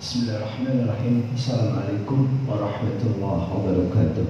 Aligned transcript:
بسم 0.00 0.16
الله 0.22 0.36
الرحمن 0.38 0.76
الرحيم 0.84 1.16
السلام 1.34 1.70
عليكم 1.82 2.20
ورحمة 2.48 3.00
الله 3.10 3.40
وبركاته 3.54 4.26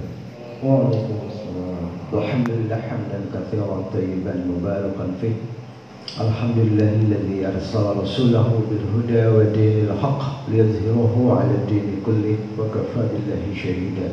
وعليكم 0.64 1.16
السلام 1.30 1.82
الحمد 2.14 2.48
لله 2.50 2.80
حمدا 2.88 3.18
كثيرا 3.34 3.76
طيبا 3.94 4.34
مباركا 4.52 5.04
فيه 5.20 5.36
الحمد 6.24 6.58
لله 6.58 6.90
الذي 7.04 7.38
أرسل 7.52 7.84
رسوله 8.02 8.48
بالهدى 8.70 9.22
ودين 9.36 9.76
الحق 9.92 10.22
ليظهره 10.52 11.14
على 11.40 11.54
الدين 11.60 11.86
كله 12.06 12.36
وكفى 12.58 13.02
بالله 13.12 13.42
شهيدا 13.62 14.08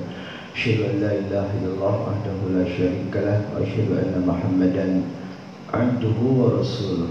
أشهد 0.56 0.80
أن 0.90 0.96
لا 1.04 1.12
إله 1.22 1.46
إلا 1.58 1.70
الله 1.76 1.94
وحده 2.08 2.36
لا 2.56 2.66
شريك 2.78 3.14
له 3.16 3.40
وأشهد 3.56 3.90
أن 4.04 4.14
محمدا 4.28 4.86
عبده 5.74 6.18
ورسوله 6.40 7.10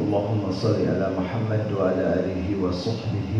اللهم 0.00 0.42
صل 0.52 0.80
على 0.80 1.06
محمد 1.18 1.64
وعلى 1.76 2.04
آله 2.24 2.46
وصحبه 2.62 3.32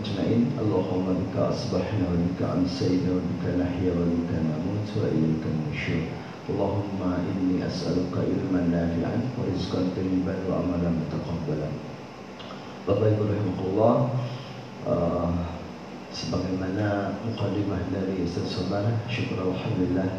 أجمعين. 0.00 0.42
اللهم 0.58 1.06
بك 1.20 1.36
أصبحنا 1.38 2.04
وبك 2.10 2.40
أمسينا 2.42 3.08
وبك 3.14 3.44
نحيا 3.62 3.92
وبك 3.94 4.30
نموت 4.48 4.88
وإليك 4.98 5.44
النشور 5.54 6.04
اللهم 6.50 7.00
إني 7.30 7.56
أسألك 7.66 8.14
علما 8.26 8.60
نافعا 8.74 9.16
ورزقا 9.38 9.80
طيبا 9.96 10.34
وعملا 10.50 10.90
متقبلا. 10.98 11.70
Bapak 12.90 13.12
Ibu 13.12 13.22
Rahimahullah 13.30 13.94
uh, 14.88 15.30
Sebagaimana 16.10 17.12
mukadimah 17.22 17.76
dari 17.92 18.24
Ustaz 18.24 18.56
Sobar 18.56 18.82
Syukur 19.06 19.52
Alhamdulillah 19.52 20.10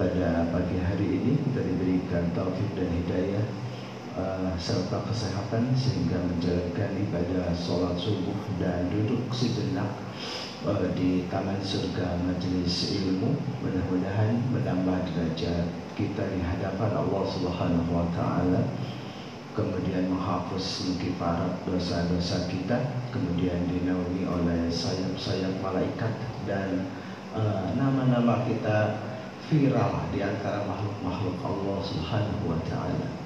Pada 0.00 0.48
pagi 0.48 0.80
hari 0.80 1.06
ini 1.06 1.36
kita 1.38 1.60
diberikan 1.60 2.32
taufik 2.32 2.72
dan 2.72 2.88
hidayah 2.88 3.44
uh, 4.20 4.52
serta 4.60 5.00
kesehatan 5.08 5.72
sehingga 5.72 6.20
menjalankan 6.20 6.92
ibadah 7.08 7.48
sholat 7.56 7.96
subuh 7.96 8.36
dan 8.60 8.92
duduk 8.92 9.24
sejenak 9.32 9.88
uh, 10.68 10.84
di 10.92 11.24
taman 11.32 11.56
surga 11.64 12.20
majelis 12.28 13.00
ilmu. 13.00 13.32
Mudah-mudahan 13.64 14.44
menambah 14.52 14.98
derajat 15.12 15.66
kita 15.96 16.22
di 16.36 16.40
hadapan 16.44 16.92
Allah 16.92 17.24
Subhanahu 17.32 17.90
wa 17.90 18.06
taala. 18.12 18.62
Kemudian 19.50 20.06
menghapus 20.06 20.94
kifarat 21.02 21.66
dosa-dosa 21.66 22.46
kita 22.46 22.78
kemudian 23.10 23.66
dinaungi 23.66 24.22
oleh 24.22 24.70
sayap-sayap 24.70 25.58
malaikat 25.58 26.14
dan 26.46 26.86
uh, 27.34 27.74
nama-nama 27.74 28.46
kita 28.46 29.02
viral 29.50 30.06
di 30.14 30.22
antara 30.22 30.62
makhluk-makhluk 30.70 31.42
Allah 31.42 31.78
Subhanahu 31.82 32.42
wa 32.46 32.62
taala 32.70 33.19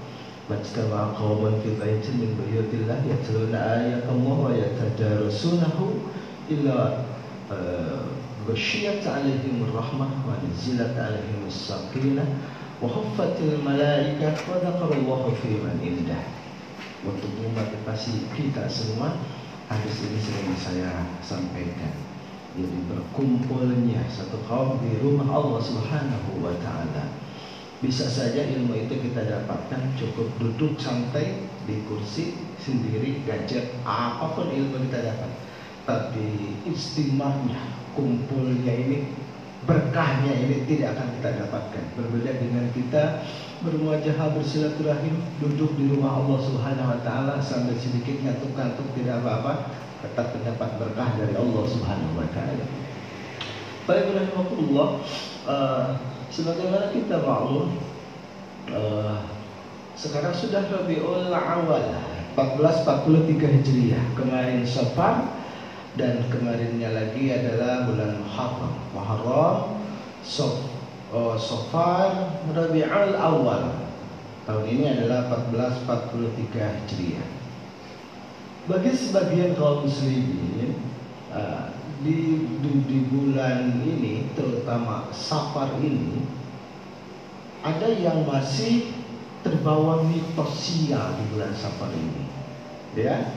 واجتمع 0.50 1.14
قوم 1.14 1.62
في 1.64 1.70
بيت 1.78 2.06
من 2.10 2.32
بيوت 2.42 2.72
الله 2.74 3.00
يتلون 3.14 3.56
آيات 3.56 4.04
الله 4.10 4.38
ويتدارسونه 4.46 5.78
إلا 6.52 6.78
غشيت 8.50 9.08
عليهم 9.08 9.58
الرحمة 9.70 10.08
ونزلت 10.26 10.96
عليهم 10.98 11.42
السكينة 11.48 12.26
وحفت 12.82 13.36
الملائكة 13.42 14.34
وذكر 14.50 14.90
الله 14.98 15.34
في 15.42 15.50
من 15.50 15.76
عنده 15.86 16.22
untuk 17.00 17.32
memotivasi 17.40 18.28
kita 18.36 18.68
semua 18.68 19.16
hadis 19.72 20.04
ini 20.04 20.20
sering 20.20 20.52
saya 20.60 20.92
sampaikan 21.24 21.96
jadi 22.60 22.80
berkumpulnya 22.92 24.04
satu 24.12 24.44
kaum 24.44 24.84
di 24.84 25.00
rumah 25.00 25.32
Allah 25.32 25.64
Subhanahu 25.64 26.44
wa 26.44 26.52
taala 26.60 27.08
bisa 27.85 28.09
saja 28.09 28.41
ilmu 28.41 28.73
itu 28.73 28.97
kita 28.97 29.29
dapatkan 29.29 29.93
cukup 30.01 30.33
duduk 30.41 30.81
santai 30.81 31.45
di 31.69 31.85
kursi 31.85 32.33
sendiri 32.57 33.21
gadget 33.29 33.77
apa 33.85 34.33
pun 34.33 34.49
ilmu 34.49 34.89
kita 34.89 35.05
dapat. 35.05 35.31
Tapi 35.85 36.65
istimahnya 36.65 37.61
kumpulnya 37.93 38.73
ini 38.73 39.13
berkahnya 39.69 40.33
ini 40.33 40.65
tidak 40.65 40.97
akan 40.97 41.09
kita 41.21 41.31
dapatkan. 41.45 41.85
Berbeda 42.01 42.33
dengan 42.41 42.65
kita 42.73 43.21
bermuajah 43.61 44.17
bersilaturahim 44.33 45.21
duduk 45.45 45.77
di 45.77 45.93
rumah 45.93 46.25
Allah 46.25 46.41
Subhanahu 46.41 46.89
wa 46.89 47.01
taala 47.05 47.37
sambil 47.45 47.77
sedikit 47.77 48.17
ngantuk-ngantuk 48.25 48.97
tidak 48.97 49.21
apa-apa 49.21 49.77
tetap 50.01 50.33
mendapat 50.33 50.71
berkah 50.81 51.09
dari 51.21 51.37
Allah 51.37 51.65
Subhanahu 51.69 52.17
wa 52.17 52.29
taala. 52.33 52.65
Baik 53.85 54.17
rahimahullah 54.17 54.89
uh, 55.45 56.14
sebagaimana 56.35 56.91
kita 56.91 57.23
maklum 57.23 57.79
uh, 58.75 59.23
sekarang 59.95 60.35
sudah 60.35 60.67
Rabiul 60.67 61.31
Awal 61.31 61.95
1443 62.35 63.39
Hijriah. 63.39 64.05
Kemarin 64.19 64.67
Safar 64.67 65.31
dan 65.95 66.27
kemarinnya 66.27 66.91
lagi 66.91 67.31
adalah 67.31 67.87
bulan 67.87 68.19
Muharram. 68.19 68.75
Muharram 68.91 69.59
Sof, 70.27 70.67
uh, 71.15 71.39
Safar 71.39 72.35
Rabiul 72.51 73.15
Awal. 73.15 73.87
Tahun 74.45 74.65
ini 74.67 74.91
adalah 74.91 75.31
1443 75.31 76.83
Hijriah. 76.83 77.29
Bagi 78.67 78.91
sebagian 78.91 79.55
kaum 79.55 79.87
muslimin 79.87 80.83
uh, 81.31 81.71
di, 82.05 82.45
di, 82.61 82.73
di 82.85 82.99
bulan 83.09 83.81
ini 83.81 84.29
terutama 84.37 85.09
Safar 85.11 85.81
ini 85.81 86.21
ada 87.65 87.89
yang 87.97 88.29
masih 88.29 88.93
terbawa 89.41 90.05
mitos 90.05 90.53
sial 90.61 91.17
di 91.17 91.25
bulan 91.33 91.57
Safar 91.57 91.89
ini. 91.97 92.25
Ya. 92.93 93.33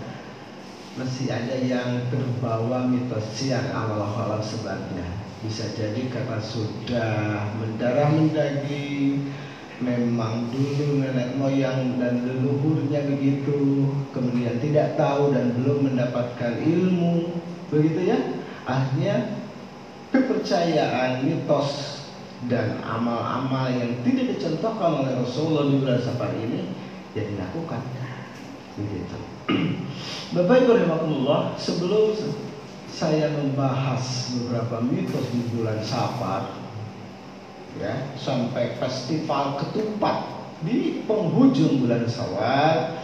Masih 1.00 1.32
ada 1.32 1.56
yang 1.56 2.12
terbawa 2.12 2.84
mitos 2.92 3.24
sial 3.32 3.64
Allah 3.72 4.44
sebabnya 4.44 5.18
bisa 5.46 5.70
jadi 5.78 6.10
karena 6.10 6.42
sudah 6.42 7.46
mendarah 7.62 8.10
mendaging 8.10 9.30
memang 9.78 10.50
dulu 10.50 11.06
nenek 11.06 11.38
moyang 11.38 12.02
dan 12.02 12.26
leluhurnya 12.26 13.06
begitu 13.06 13.86
kemudian 14.10 14.58
tidak 14.58 14.98
tahu 14.98 15.30
dan 15.38 15.54
belum 15.54 15.94
mendapatkan 15.94 16.58
ilmu 16.66 17.38
begitu 17.70 18.10
ya 18.10 18.18
akhirnya 18.68 19.40
kepercayaan 20.12 21.24
mitos 21.24 22.04
dan 22.52 22.78
amal-amal 22.84 23.72
yang 23.72 23.98
tidak 24.06 24.38
dicontohkan 24.38 25.02
oleh 25.02 25.14
Rasulullah 25.18 25.66
di 25.72 25.76
bulan 25.82 26.00
Safar 26.04 26.32
ini 26.38 26.70
yang 27.16 27.28
dilakukan. 27.34 27.82
Begitu 28.78 29.18
Bapak 30.38 30.56
Ibu 30.62 30.70
rahimahullah 30.76 31.58
sebelum 31.58 32.14
saya 32.92 33.32
membahas 33.34 34.36
beberapa 34.38 34.84
mitos 34.86 35.26
di 35.34 35.42
bulan 35.56 35.82
Safar 35.82 36.68
ya 37.78 37.94
sampai 38.18 38.76
festival 38.82 39.62
ketupat 39.62 40.38
di 40.66 41.06
penghujung 41.06 41.86
bulan 41.86 42.10
Sawal 42.10 42.98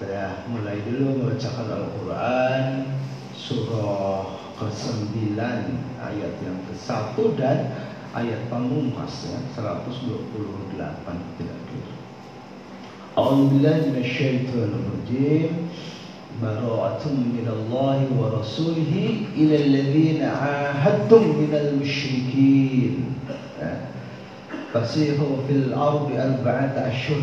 saya 0.00 0.42
mulai 0.48 0.80
dulu 0.82 1.20
membacakan 1.20 1.68
Al-Quran 1.68 2.64
surah 3.36 4.41
ke-9 4.62 5.42
ayat 5.98 6.34
yang 6.44 6.58
ke-1 6.70 7.16
dan 7.34 7.58
ayat 8.14 8.40
pamungkas 8.52 9.26
ya 9.26 9.38
128 9.58 10.78
kira-kira 11.40 11.92
A'udzubillahi 13.12 13.92
minasyaitonir 13.92 14.88
rajim 14.88 15.68
bara'atun 16.40 17.36
minallahi 17.36 18.08
wa 18.16 18.40
rasulihi 18.40 19.36
ila 19.36 19.54
alladhina 19.60 20.32
'ahadtum 20.32 21.36
minal 21.36 21.76
musyrikin. 21.76 23.12
Fasihu 24.72 25.44
fil 25.44 25.76
ardi 25.76 26.16
arba'ata 26.16 26.88
ashhur 26.88 27.20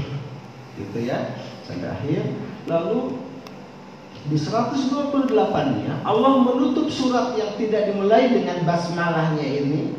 gitu 0.77 0.99
ya 1.01 1.33
sampai 1.65 1.89
akhir. 1.89 2.21
Lalu 2.69 3.17
di 4.27 4.35
128 4.35 5.31
nya 5.79 5.93
Allah 6.03 6.43
menutup 6.43 6.91
surat 6.91 7.39
yang 7.39 7.55
tidak 7.55 7.93
dimulai 7.93 8.27
dengan 8.27 8.67
basmalahnya 8.67 9.45
ini 9.47 9.95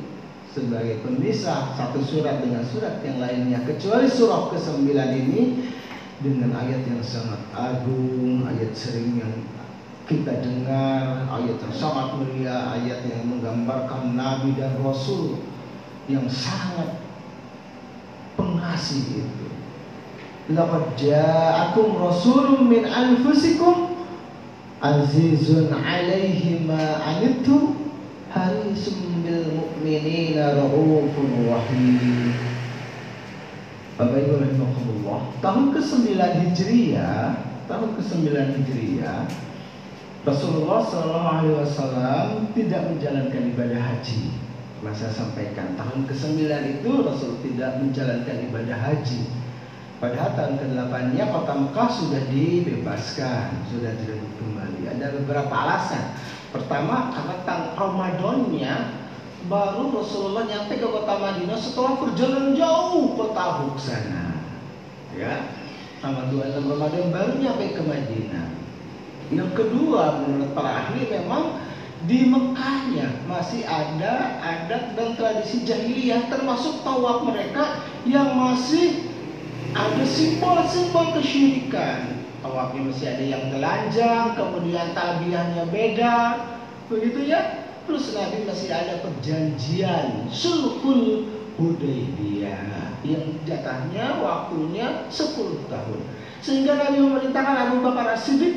sebagai 0.52 1.00
pemisah 1.06 1.72
satu 1.78 2.02
surat 2.05 2.43
dengan 2.43 2.67
surat 2.67 3.00
yang 3.06 3.22
lainnya 3.22 3.64
kecuali 3.64 4.11
surah 4.11 4.50
ke-9 4.50 4.93
ini 4.93 5.40
dengan 6.20 6.52
ayat 6.52 6.84
yang 6.84 7.00
sangat 7.00 7.40
agung 7.56 8.44
ayat 8.44 8.76
sering 8.76 9.17
yang 9.17 9.34
kita 10.11 10.43
dengar 10.43 11.25
ayat 11.31 11.56
yang 11.56 11.75
sangat 11.75 12.19
mulia 12.19 12.76
ayat 12.76 13.06
yang 13.06 13.31
menggambarkan 13.31 14.19
nabi 14.19 14.58
dan 14.58 14.75
rasul 14.82 15.38
yang 16.11 16.26
sangat 16.26 16.99
pengasih 18.34 19.23
itu. 19.23 19.46
Laqad 20.50 20.99
ja'akum 20.99 21.94
rasulun 21.94 22.66
min 22.66 22.82
anfusikum 22.82 23.89
azizun 24.81 25.69
'alaihi 25.73 26.65
ma 26.65 27.05
'anittum 27.05 27.77
harisun 28.32 29.21
bil 29.25 29.44
mu'minina 29.53 30.56
raufur 30.56 31.29
rahim. 31.47 32.32
Bapak 34.00 34.17
Ibu 34.17 34.35
rahimahullah, 34.41 35.21
tahun 35.44 35.77
ke-9 35.77 36.17
Hijriah, 36.17 37.37
tahun 37.69 37.88
ke-9 38.00 38.32
Hijriah 38.32 39.29
Rasulullah 40.21 40.85
Shallallahu 40.85 41.29
Alaihi 41.33 41.56
Wasallam 41.65 42.53
tidak 42.53 42.93
menjalankan 42.93 43.43
ibadah 43.56 43.81
haji. 43.81 44.37
Saya 44.97 45.12
sampaikan 45.12 45.76
tahun 45.76 46.09
ke-9 46.09 46.41
itu 46.81 46.91
Rasul 47.05 47.41
tidak 47.44 47.81
menjalankan 47.81 48.37
ibadah 48.49 48.79
haji. 48.81 49.21
Padahal 50.00 50.32
tahun 50.32 50.55
ke-8-nya 50.64 51.29
kota 51.29 51.52
Mekah 51.61 51.91
sudah 51.93 52.23
dibebaskan, 52.32 53.69
sudah 53.69 53.93
direbut 54.00 54.32
kembali. 54.41 54.81
Ada 54.97 55.06
beberapa 55.20 55.52
alasan. 55.52 56.17
Pertama, 56.56 57.12
karena 57.12 57.37
tang 57.44 57.76
Ramadannya 57.76 58.75
baru 59.52 59.93
Rasulullah 59.93 60.49
nyampe 60.49 60.81
ke 60.81 60.88
kota 60.88 61.20
Madinah 61.20 61.58
setelah 61.61 62.00
perjalanan 62.00 62.56
jauh 62.56 63.12
ke 63.12 63.25
Tabuk 63.37 63.76
sana. 63.76 64.41
Ya, 65.12 65.52
tanggal 66.00 66.32
26 66.32 66.64
Ramadan 66.64 67.06
baru 67.12 67.32
nyampe 67.37 67.64
ke 67.76 67.82
Madinah. 67.85 68.47
Yang 69.29 69.50
kedua, 69.52 70.25
menurut 70.25 70.50
para 70.56 70.70
ahli 70.81 71.12
memang 71.12 71.61
di 72.08 72.25
Mekahnya 72.25 73.20
masih 73.29 73.69
ada 73.69 74.41
adat 74.41 74.97
dan 74.97 75.12
tradisi 75.20 75.61
jahiliyah 75.69 76.32
termasuk 76.32 76.81
tawaf 76.81 77.29
mereka 77.29 77.85
yang 78.08 78.32
masih 78.41 79.10
ada 79.75 80.05
simbol-simbol 80.06 81.14
kesyirikan. 81.19 82.22
Tawafnya 82.40 82.88
masih 82.88 83.06
ada 83.12 83.25
yang 83.25 83.44
telanjang, 83.52 84.26
kemudian 84.32 84.96
talbiyahnya 84.96 85.69
beda, 85.69 86.17
begitu 86.88 87.28
ya. 87.28 87.69
Terus 87.84 88.17
Nabi 88.17 88.49
masih 88.49 88.70
ada 88.72 89.02
perjanjian 89.05 90.31
sulhul 90.32 91.26
Hudaybiyah 91.61 92.96
yang 93.05 93.25
jatahnya 93.44 94.20
waktunya 94.25 95.05
10 95.12 95.69
tahun. 95.69 96.00
Sehingga 96.40 96.81
Nabi 96.81 97.05
memerintahkan 97.05 97.56
Abu 97.69 97.84
Bakar 97.84 98.16
As-Siddiq 98.16 98.56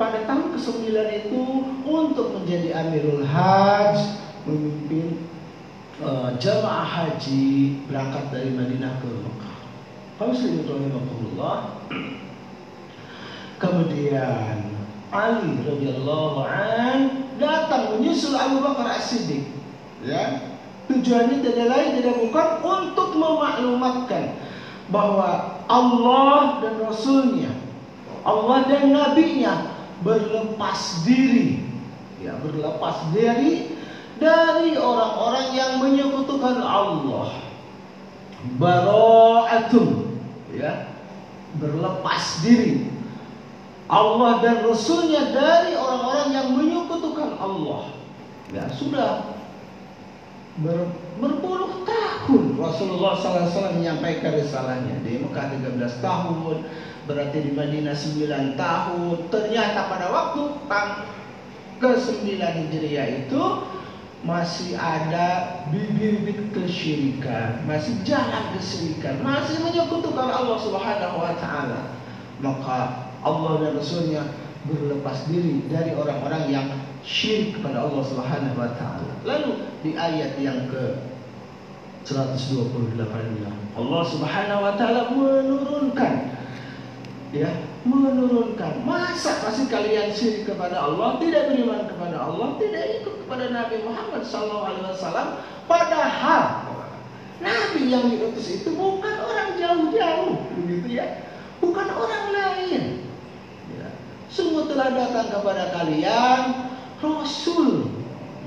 pada 0.00 0.24
tahun 0.24 0.56
ke-9 0.56 0.88
itu 1.26 1.42
untuk 1.84 2.32
menjadi 2.40 2.72
Amirul 2.86 3.26
Hajj, 3.26 3.96
memimpin 4.48 5.28
uh, 6.00 6.32
jamaah 6.40 6.86
haji 6.86 7.82
berangkat 7.84 8.24
dari 8.32 8.50
Madinah 8.54 8.92
ke 9.02 9.08
Mekah. 9.10 9.47
Muslimin 10.18 10.66
rahimahullah. 10.66 11.56
Kemudian 13.58 14.56
Ali 15.14 15.52
radhiyallahu 15.62 16.42
an 16.42 17.26
datang 17.38 17.96
menyusul 17.96 18.34
Abu 18.34 18.58
Bakar 18.62 18.98
As-Siddiq. 18.98 19.46
Ya. 20.02 20.54
Tujuannya 20.88 21.44
tidak 21.44 21.68
lain 21.68 21.90
tidak 22.00 22.16
bukan 22.16 22.48
untuk 22.64 23.08
memaklumatkan 23.12 24.40
bahwa 24.88 25.60
Allah 25.68 26.64
dan 26.64 26.80
Rasulnya, 26.80 27.52
Allah 28.24 28.64
dan 28.64 28.96
Nabi-Nya 28.96 29.76
berlepas 30.00 31.04
diri 31.04 31.68
ya 32.22 32.34
berlepas 32.42 33.14
diri 33.14 33.74
dari 34.18 34.74
orang-orang 34.74 35.54
yang 35.54 35.72
menyekutukan 35.78 36.58
Allah 36.58 37.30
bara'atun 38.58 40.07
ya. 40.54 40.92
Berlepas 41.56 42.44
diri. 42.44 42.88
Allah 43.88 44.44
dan 44.44 44.68
Rasulnya 44.68 45.32
dari 45.32 45.72
orang-orang 45.72 46.28
yang 46.36 46.48
menyekutukan 46.52 47.40
Allah. 47.40 47.96
Ya 48.52 48.68
sudah. 48.68 49.32
Ber, 50.58 50.90
berpuluh 51.22 51.86
tahun 51.86 52.58
Rasulullah 52.58 53.14
SAW 53.16 53.78
menyampaikan 53.80 54.36
risalahnya. 54.36 55.00
Di 55.06 55.22
Mekah 55.22 55.54
13 55.56 56.04
tahun 56.04 56.66
berarti 57.08 57.38
di 57.48 57.52
Madinah 57.56 57.96
9 57.96 58.60
tahun. 58.60 59.16
Ternyata 59.32 59.80
pada 59.88 60.06
waktu 60.12 60.42
tang 60.68 61.08
ke-9 61.78 62.26
Hijriah 62.36 63.08
itu 63.24 63.42
masih 64.26 64.74
ada 64.74 65.62
bibit-bibit 65.70 66.50
kesyirikan, 66.50 67.62
masih 67.70 67.94
jalan 68.02 68.50
kesyirikan, 68.58 69.22
masih 69.22 69.62
menyekutukan 69.62 70.26
Allah 70.26 70.58
Subhanahu 70.58 71.16
wa 71.22 71.32
taala. 71.38 71.94
Maka 72.42 72.78
Allah 73.22 73.52
dan 73.62 73.72
Rasulnya 73.78 74.22
berlepas 74.66 75.26
diri 75.30 75.62
dari 75.70 75.94
orang-orang 75.94 76.50
yang 76.50 76.66
syirik 77.06 77.58
kepada 77.58 77.86
Allah 77.86 78.02
Subhanahu 78.02 78.58
wa 78.58 78.70
taala. 78.74 79.12
Lalu 79.22 79.70
di 79.86 79.94
ayat 79.94 80.34
yang 80.42 80.66
ke 80.66 80.98
128 82.02 82.98
Allah 83.78 84.02
Subhanahu 84.02 84.60
wa 84.64 84.72
taala 84.74 85.14
menurunkan 85.14 86.37
ya 87.32 87.50
menurunkan. 87.84 88.84
Masa 88.84 89.44
masih 89.44 89.68
kalian 89.68 90.12
syirik 90.12 90.48
kepada 90.48 90.80
Allah 90.80 91.20
tidak 91.20 91.52
beriman 91.52 91.84
kepada 91.84 92.16
Allah 92.16 92.56
tidak 92.56 92.84
ikut 93.00 93.14
kepada 93.24 93.44
Nabi 93.52 93.76
Muhammad 93.84 94.22
SAW 94.24 95.44
padahal 95.68 96.44
Nabi 97.38 97.82
yang 97.86 98.10
diutus 98.10 98.62
itu 98.62 98.74
bukan 98.74 99.14
orang 99.22 99.54
jauh-jauh 99.60 100.34
begitu 100.58 100.98
ya. 100.98 101.06
Bukan 101.58 101.88
orang 101.90 102.26
lain. 102.32 102.82
Ya. 103.76 103.88
sungguh 104.30 104.70
telah 104.70 104.94
datang 104.94 105.28
kepada 105.28 105.74
kalian 105.74 106.70
Rasul 106.98 107.92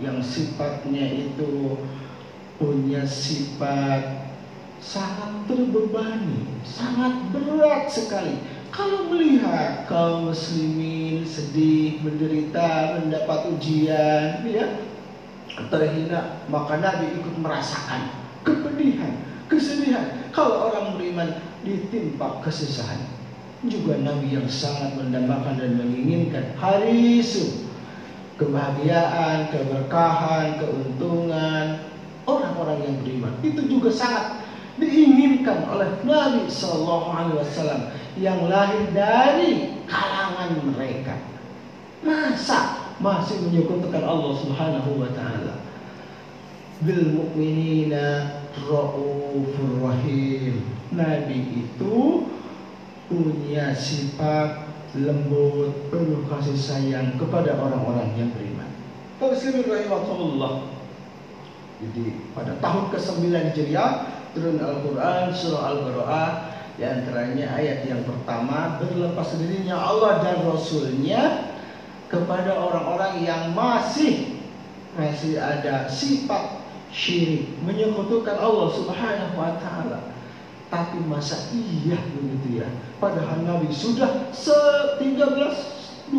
yang 0.01 0.19
sifatnya 0.19 1.07
itu 1.29 1.77
punya 2.57 3.05
sifat 3.05 4.33
sangat 4.81 5.45
terbebani, 5.45 6.57
sangat 6.65 7.29
berat 7.29 7.85
sekali 7.87 8.41
kalau 8.71 9.11
melihat 9.11 9.83
kaum 9.85 10.31
muslimin 10.31 11.27
sedih, 11.27 11.99
menderita, 11.99 13.03
mendapat 13.03 13.51
ujian, 13.51 14.41
ya, 14.47 14.65
terhina, 15.67 16.41
maka 16.47 16.79
Nabi 16.79 17.19
ikut 17.19 17.35
merasakan 17.43 18.15
kepedihan, 18.47 19.19
kesedihan. 19.51 20.31
Kalau 20.31 20.71
orang 20.71 20.95
beriman 20.95 21.29
ditimpa 21.67 22.39
kesusahan, 22.41 23.03
juga 23.67 23.99
Nabi 23.99 24.39
yang 24.39 24.47
sangat 24.47 24.97
mendambakan 24.97 25.59
dan 25.59 25.77
menginginkan 25.77 26.55
hari 26.57 27.21
itu 27.21 27.69
kebahagiaan, 28.41 29.53
keberkahan, 29.53 30.57
keuntungan 30.57 31.85
orang-orang 32.25 32.79
yang 32.81 32.95
beriman. 33.05 33.33
Itu 33.45 33.69
juga 33.69 33.93
sangat 33.93 34.41
diinginkan 34.81 35.69
oleh 35.69 35.93
Nabi 36.01 36.49
Shallallahu 36.49 37.07
Alaihi 37.13 37.37
Wasallam 37.37 37.81
yang 38.19 38.47
lahir 38.51 38.91
dari 38.91 39.79
kalangan 39.87 40.59
mereka. 40.67 41.15
Masa 42.01 42.91
masih 42.99 43.45
menyekutukan 43.47 44.03
Allah 44.03 44.33
Subhanahu 44.41 44.99
wa 44.99 45.09
taala? 45.15 45.61
Bil 46.81 47.13
mu'minina 47.13 48.41
raufur 48.67 49.71
rahim. 49.79 50.65
Nabi 50.91 51.63
itu 51.63 52.27
punya 53.07 53.71
sifat 53.71 54.67
lembut, 54.97 55.87
penuh 55.87 56.27
kasih 56.27 56.57
sayang 56.57 57.15
kepada 57.15 57.55
orang-orang 57.55 58.11
yang 58.19 58.29
beriman. 58.35 58.67
Muslimin 59.21 59.63
rahimahullah. 59.69 60.53
Jadi 61.81 62.05
pada 62.35 62.53
tahun 62.59 62.93
ke-9 62.93 63.23
Hijriah 63.29 63.91
turun 64.35 64.57
Al-Quran 64.59 65.33
surah 65.33 65.63
Al-Baqarah 65.73 66.50
di 66.81 66.89
antaranya 66.89 67.61
ayat 67.61 67.85
yang 67.85 68.01
pertama 68.09 68.81
berlepas 68.81 69.37
dirinya 69.37 69.77
Allah 69.77 70.17
dan 70.25 70.41
Rasulnya 70.49 71.53
kepada 72.09 72.57
orang-orang 72.57 73.21
yang 73.21 73.53
masih 73.53 74.41
masih 74.97 75.37
ada 75.37 75.85
sifat 75.85 76.57
syirik 76.89 77.53
menyekutukan 77.61 78.33
Allah 78.33 78.73
Subhanahu 78.73 79.37
wa 79.37 79.61
taala. 79.61 80.09
Tapi 80.73 81.05
masa 81.05 81.53
iya 81.53 82.01
begitu 82.17 82.65
ya? 82.65 82.67
Padahal 82.97 83.45
Nabi 83.45 83.69
sudah 83.69 84.33
13 84.33 84.97
22 84.97 86.17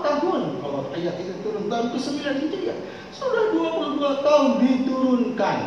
tahun 0.00 0.42
kalau 0.64 0.80
ayat 0.96 1.14
itu 1.20 1.34
turun 1.44 1.68
tahun 1.68 1.92
ke-9 1.92 2.18
Hijriah 2.24 2.78
sudah 3.12 3.52
22 3.52 4.24
tahun 4.24 4.48
diturunkan 4.64 5.58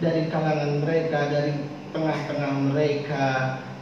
dari 0.00 0.32
kalangan 0.32 0.80
mereka 0.80 1.28
dari 1.28 1.73
tengah-tengah 1.94 2.74
mereka 2.74 3.26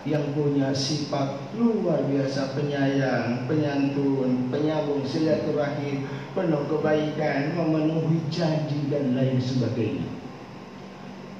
yang 0.04 0.34
punya 0.36 0.74
sifat 0.76 1.40
luar 1.56 2.04
biasa 2.04 2.52
penyayang, 2.52 3.48
penyantun, 3.48 4.52
penyambung 4.52 5.06
silaturahim, 5.08 6.04
penuh 6.36 6.62
kebaikan, 6.68 7.56
memenuhi 7.56 8.20
janji 8.28 8.92
dan 8.92 9.16
lain 9.16 9.40
sebagainya. 9.40 10.04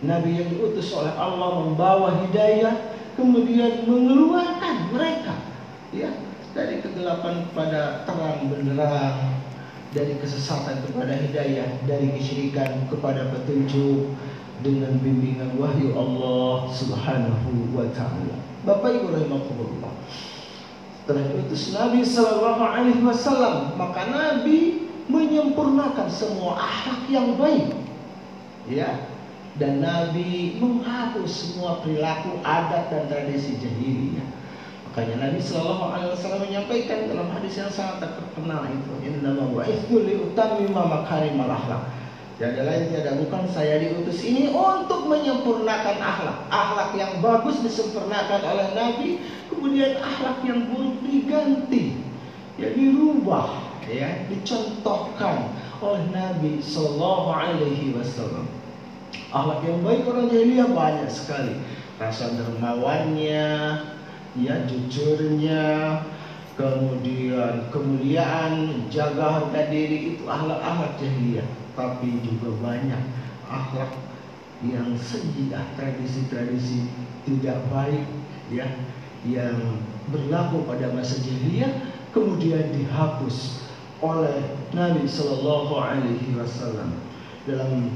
Nabi 0.03 0.41
yang 0.41 0.49
diutus 0.51 0.91
oleh 0.97 1.13
Allah 1.15 1.63
membawa 1.63 2.25
hidayah, 2.27 2.95
kemudian 3.15 3.87
mengeluarkan 3.87 4.95
mereka, 4.95 5.35
ya 5.93 6.11
dari 6.57 6.81
kegelapan 6.81 7.47
kepada 7.51 8.07
terang 8.07 8.47
benderang, 8.47 9.43
dari 9.93 10.17
kesesatan 10.23 10.87
kepada 10.89 11.19
hidayah, 11.19 11.69
dari 11.85 12.15
kesyirikan 12.17 12.89
kepada 12.89 13.29
petunjuk, 13.31 14.15
dengan 14.61 14.93
bimbingan 15.01 15.57
wahyu 15.57 15.97
Allah 15.97 16.69
Subhanahu 16.69 17.73
wa 17.73 17.89
taala. 17.97 18.37
Bapak 18.69 19.01
Ibu 19.01 19.17
rahimakumullah. 19.17 19.91
telah 21.03 21.25
diutus 21.35 21.75
Nabi 21.75 22.07
Sallallahu 22.07 22.63
Alaihi 22.63 23.03
Wasallam 23.03 23.75
maka 23.75 24.07
Nabi 24.07 24.87
menyempurnakan 25.11 26.07
semua 26.07 26.63
akhlak 26.63 27.11
yang 27.11 27.35
baik 27.35 27.75
ya 28.71 29.11
dan 29.59 29.83
Nabi 29.83 30.63
menghapus 30.63 31.29
semua 31.29 31.83
perilaku 31.83 32.39
adat 32.47 32.87
dan 32.95 33.11
tradisi 33.11 33.59
jahiliyah 33.59 34.25
makanya 34.87 35.27
Nabi 35.27 35.43
Sallallahu 35.43 35.91
Alaihi 35.91 36.11
Wasallam 36.15 36.43
menyampaikan 36.47 37.11
dalam 37.11 37.29
hadis 37.35 37.59
yang 37.59 37.73
sangat 37.75 38.07
terkenal 38.07 38.63
itu 38.71 38.93
innama 39.03 39.51
wa'ithu 39.51 40.07
li 40.07 40.23
utammima 40.23 40.87
makarimal 40.87 41.51
akhlak 41.51 41.83
Tiada 42.43 42.67
lain 42.67 42.91
tiada 42.91 43.15
bukan 43.23 43.47
saya 43.55 43.79
diutus 43.79 44.19
ini 44.27 44.51
untuk 44.51 45.07
menyempurnakan 45.07 45.95
akhlak. 46.03 46.51
Akhlak 46.51 46.91
yang 46.99 47.23
bagus 47.23 47.63
disempurnakan 47.63 48.43
oleh 48.43 48.67
Nabi, 48.75 49.23
kemudian 49.47 50.03
akhlak 50.03 50.43
yang 50.43 50.67
buruk 50.67 50.99
diganti, 51.07 52.03
ya 52.59 52.75
dirubah, 52.75 53.79
ya 53.87 54.27
dicontohkan 54.27 55.55
oleh 55.79 56.03
Nabi 56.11 56.59
Sallallahu 56.59 57.31
Alaihi 57.31 57.95
Wasallam. 57.95 58.51
Akhlak 59.31 59.63
yang 59.63 59.79
baik 59.87 60.03
orang 60.11 60.27
jahiliyah 60.27 60.69
banyak 60.75 61.11
sekali. 61.15 61.63
Rasa 62.03 62.27
dermawannya, 62.35 63.47
ya 64.43 64.55
jujurnya, 64.67 65.63
kemudian 66.59 67.71
kemuliaan, 67.71 68.91
jaga 68.91 69.31
harga 69.31 69.71
diri 69.71 70.19
itu 70.19 70.27
akhlak-akhlak 70.27 70.99
jahiliyah 70.99 71.62
tapi 71.73 72.21
juga 72.25 72.53
banyak 72.61 73.03
akhlak 73.49 73.93
yang 74.63 74.95
sejak 74.97 75.65
tradisi-tradisi 75.75 76.87
tidak 77.27 77.59
baik 77.73 78.07
ya 78.53 78.67
yang 79.27 79.81
berlaku 80.11 80.67
pada 80.67 80.91
masa 80.95 81.19
jahiliyah 81.23 81.71
kemudian 82.11 82.75
dihapus 82.75 83.67
oleh 84.03 84.59
Nabi 84.75 85.07
Shallallahu 85.07 85.73
Alaihi 85.79 86.35
Wasallam. 86.35 86.99
Dalam 87.47 87.91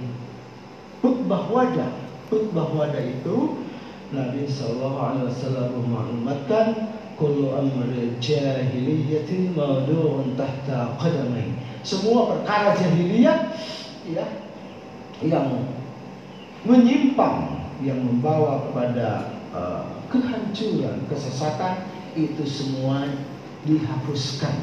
khutbah 1.03 1.51
wada 1.51 2.07
khutbah 2.31 2.71
wada 2.75 2.99
itu 2.99 3.63
Nabi 4.11 4.47
Shallallahu 4.47 4.99
Alaihi 4.99 5.27
Wasallam 5.31 5.67
mengumatkan 5.83 6.67
kullu 7.17 7.57
amri 7.57 8.17
jahiliyatin 8.21 9.57
mawdu'un 9.57 10.37
tahta 10.37 10.95
qadamai 11.01 11.57
semua 11.83 12.37
perkara 12.37 12.77
jahiliyah 12.77 13.57
ya 14.09 14.27
yang 15.25 15.65
menyimpang 16.67 17.57
yang 17.81 18.01
membawa 18.01 18.69
kepada 18.69 19.37
uh, 19.53 19.97
kehancuran, 20.09 21.05
kesesatan 21.11 21.85
itu 22.17 22.45
semua 22.49 23.05
dihapuskan 23.69 24.55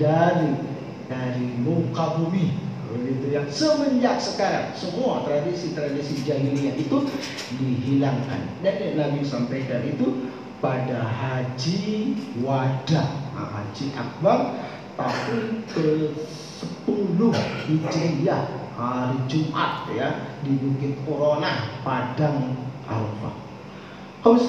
dari 0.00 0.58
dari 1.06 1.46
muka 1.62 2.18
bumi. 2.18 2.58
Begitu 2.94 3.26
ya. 3.34 3.42
Semenjak 3.50 4.22
sekarang 4.22 4.70
semua 4.78 5.26
tradisi-tradisi 5.26 6.22
jahiliyah 6.22 6.78
itu 6.78 7.10
dihilangkan. 7.58 8.54
Dan 8.62 8.94
Nabi 8.94 9.26
sampaikan 9.26 9.82
itu 9.82 10.30
pada 10.64 11.04
haji 11.04 12.16
wada 12.40 13.04
nah, 13.36 13.48
haji 13.52 13.92
akbar 13.92 14.56
tahun 14.96 15.60
ke-10 15.76 17.20
Hijriah 17.68 18.44
hari 18.72 19.18
Jumat 19.28 19.92
ya 19.92 20.40
di 20.40 20.56
Bukit 20.56 21.04
Corona 21.04 21.68
Padang 21.84 22.56
Arafah. 22.88 23.36
Kaum 24.24 24.40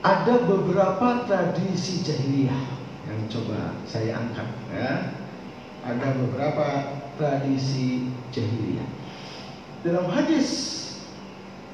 ada 0.00 0.34
beberapa 0.50 1.08
tradisi 1.30 2.02
jahiliyah 2.02 2.62
yang 3.06 3.20
coba 3.30 3.78
saya 3.86 4.18
angkat 4.18 4.48
ya. 4.74 5.14
Ada 5.86 6.08
beberapa 6.18 6.66
tradisi 7.14 8.10
jahiliyah. 8.34 8.88
Dalam 9.86 10.10
hadis 10.10 10.48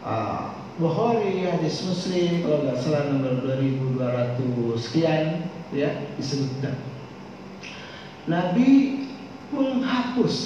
uh, 0.05 0.65
Bukhari, 0.76 1.40
hadis 1.49 1.88
Muslim 1.88 2.45
kalau 2.45 2.68
nggak 2.68 2.76
salah 2.85 3.09
nomor 3.09 3.40
2200 3.49 4.76
sekian 4.76 5.49
ya 5.73 6.04
disebutkan. 6.21 6.76
Nabi 8.28 9.00
menghapus 9.56 10.37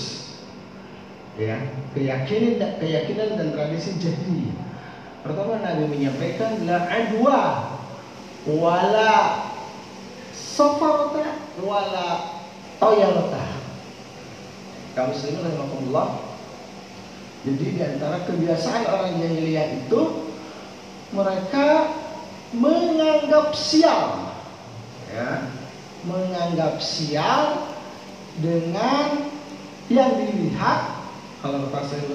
ya 1.34 1.58
keyakinan 1.98 2.62
dan 2.62 2.72
keyakinan 2.78 3.42
dan 3.42 3.48
tradisi 3.58 3.98
jahiliyah. 3.98 4.54
Pertama 5.26 5.58
Nabi 5.66 5.90
menyampaikan 5.90 6.62
la 6.62 6.78
adwa 6.86 7.40
wala 8.46 9.14
safarata 10.30 11.42
wala 11.58 12.38
tayarata. 12.78 13.44
Kaum 14.94 15.10
muslimin 15.10 15.42
rahimakumullah. 15.42 16.29
Jadi 17.40 17.64
di 17.72 17.80
antara 17.80 18.20
kebiasaan 18.28 18.84
orang 18.84 19.16
jahiliyah 19.16 19.66
itu 19.80 20.00
mereka 21.16 21.88
menganggap 22.52 23.56
sial. 23.56 24.28
Ya, 25.08 25.48
menganggap 26.04 26.78
sial 26.84 27.74
dengan 28.38 29.32
yang 29.90 30.20
dilihat 30.20 30.80
kalau 31.40 31.66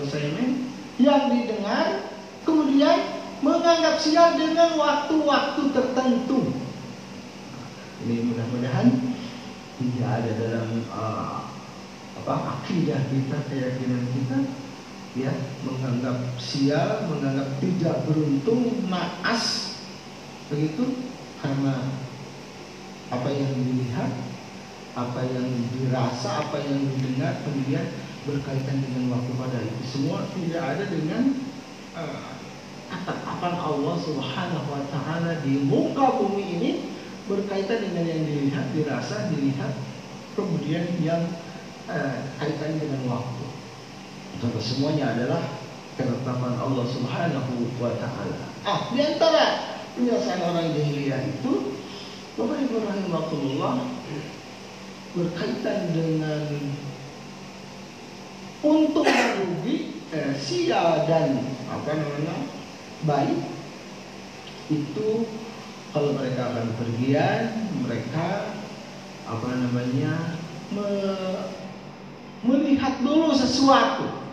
saya 0.07 0.29
ini 0.31 0.69
yang 1.01 1.27
didengar 1.33 2.07
kemudian 2.47 3.19
menganggap 3.43 3.99
sial 3.99 4.37
dengan 4.39 4.77
waktu-waktu 4.79 5.61
tertentu. 5.73 6.55
Ini 8.05 8.15
mudah-mudahan 8.31 8.87
tidak 9.75 10.09
ada 10.21 10.31
dalam 10.39 10.69
uh, 10.93 11.51
apa 12.15 12.33
akidah 12.61 13.01
kita 13.11 13.37
keyakinan 13.51 14.07
kita 14.15 14.37
ya 15.15 15.31
menganggap 15.63 16.17
sial 16.37 17.07
menganggap 17.07 17.47
tidak 17.63 17.95
beruntung 18.03 18.85
naas 18.91 19.75
begitu 20.51 20.91
karena 21.39 21.75
apa 23.13 23.29
yang 23.29 23.51
dilihat, 23.53 24.11
apa 24.97 25.21
yang 25.29 25.47
dirasa, 25.77 26.41
apa 26.41 26.57
yang 26.57 26.79
didengar, 26.89 27.37
kemudian 27.45 27.85
berkaitan 28.25 28.81
dengan 28.81 29.13
waktu 29.13 29.31
pada 29.37 29.59
itu. 29.61 29.81
Semua 29.85 30.25
tidak 30.33 30.63
ada 30.65 30.83
dengan 30.89 31.23
uh, 31.93 32.33
Allah 33.45 33.95
Subhanahu 34.01 34.67
Wa 34.71 34.83
Taala 34.89 35.31
di 35.45 35.61
muka 35.69 36.17
bumi 36.17 36.45
ini. 36.59 36.71
Berkaitan 37.25 37.81
dengan 37.81 38.05
yang 38.05 38.21
dilihat, 38.21 38.69
dirasa, 38.69 39.33
dilihat, 39.33 39.73
kemudian 40.37 40.85
yang 41.01 41.25
uh, 41.89 42.21
kaitan 42.37 42.77
dengan 42.77 43.01
waktu. 43.09 43.34
Karena 44.39 44.61
semuanya 44.61 45.05
adalah 45.15 45.41
ketetapan 45.95 46.53
Allah 46.59 46.85
Subhanahu 46.91 47.53
Wa 47.79 47.91
Taala. 47.99 48.51
Ah, 48.67 48.91
di 48.91 48.99
antara 48.99 49.45
kebiasaan 49.95 50.41
orang 50.43 50.75
jahiliyah 50.75 51.21
itu 51.23 51.79
Bapak 52.35 52.67
Ibu 52.67 52.83
rahimahullah 52.83 53.75
berkaitan 55.15 55.95
dengan 55.95 56.43
untung 58.59 59.07
rugi 59.07 60.03
eh, 60.11 60.35
sia 60.35 61.07
dan 61.07 61.39
apa 61.71 61.91
namanya 61.95 62.35
baik 63.07 63.39
itu 64.67 65.09
kalau 65.95 66.11
mereka 66.19 66.51
akan 66.51 66.67
pergian 66.75 67.71
mereka 67.87 68.59
apa 69.23 69.49
namanya 69.55 70.35
me, 70.75 70.87
melihat 72.43 72.99
dulu 72.99 73.31
sesuatu 73.31 74.24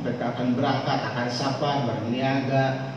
mereka 0.00 0.32
akan 0.36 0.56
berangkat 0.56 0.98
akan 1.12 1.28
sapa 1.28 1.84
berniaga 1.84 2.96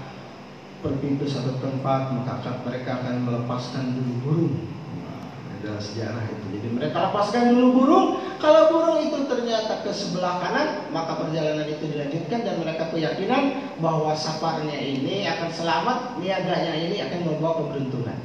berpintu 0.84 1.24
satu 1.28 1.56
tempat 1.64 2.12
maka 2.12 2.60
mereka 2.68 3.00
akan 3.00 3.16
melepaskan 3.24 3.96
dulu 3.96 4.14
burung. 4.24 4.56
Nah, 5.00 5.24
adalah 5.60 5.80
sejarah 5.80 6.24
itu. 6.28 6.46
Jadi 6.60 6.68
mereka 6.76 6.98
lepaskan 7.08 7.56
dulu 7.56 7.68
burung. 7.72 8.08
Kalau 8.44 8.68
burung 8.68 9.00
itu 9.00 9.24
ternyata 9.32 9.80
ke 9.88 9.92
sebelah 9.96 10.44
kanan 10.44 10.92
maka 10.92 11.16
perjalanan 11.24 11.68
itu 11.72 11.88
dilanjutkan 11.88 12.44
dan 12.44 12.56
mereka 12.60 12.92
keyakinan 12.92 13.72
bahwa 13.80 14.12
saparnya 14.12 14.76
ini 14.76 15.24
akan 15.24 15.50
selamat 15.56 15.98
niaganya 16.20 16.74
ini 16.76 17.00
akan 17.00 17.20
membawa 17.24 17.64
keberuntungan. 17.64 18.20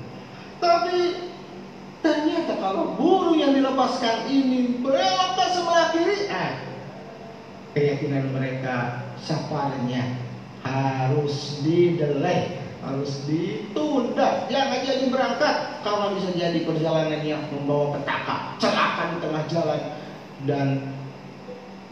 Tapi 0.58 1.30
ternyata 2.02 2.58
kalau 2.58 2.98
burung 2.98 3.38
yang 3.38 3.54
dilepaskan 3.54 4.26
ini 4.26 4.82
belok 4.82 5.30
ke 5.38 5.44
sebelah 5.54 5.86
kiri 5.94 6.18
eh, 6.26 6.52
keyakinan 7.76 8.32
mereka 8.32 9.08
saparnya 9.20 10.16
harus 10.62 11.60
didelay 11.64 12.58
harus 12.88 13.26
ditunda. 13.26 14.46
Jangan 14.48 14.80
jadi 14.86 15.04
berangkat. 15.10 15.56
Karena 15.82 16.06
bisa 16.14 16.30
jadi 16.34 16.58
perjalanan 16.64 17.22
yang 17.22 17.42
membawa 17.52 17.98
petaka 17.98 18.58
celaka 18.62 19.02
di 19.14 19.16
tengah 19.22 19.44
jalan. 19.50 19.82
Dan 20.46 20.68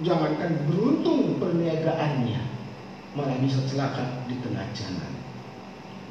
jangankan 0.07 0.53
beruntung 0.71 1.41
perniagaannya 1.43 2.41
malah 3.17 3.37
bisa 3.41 3.65
celaka 3.67 4.25
di 4.29 4.37
tengah 4.45 4.67
jalan. 4.77 5.13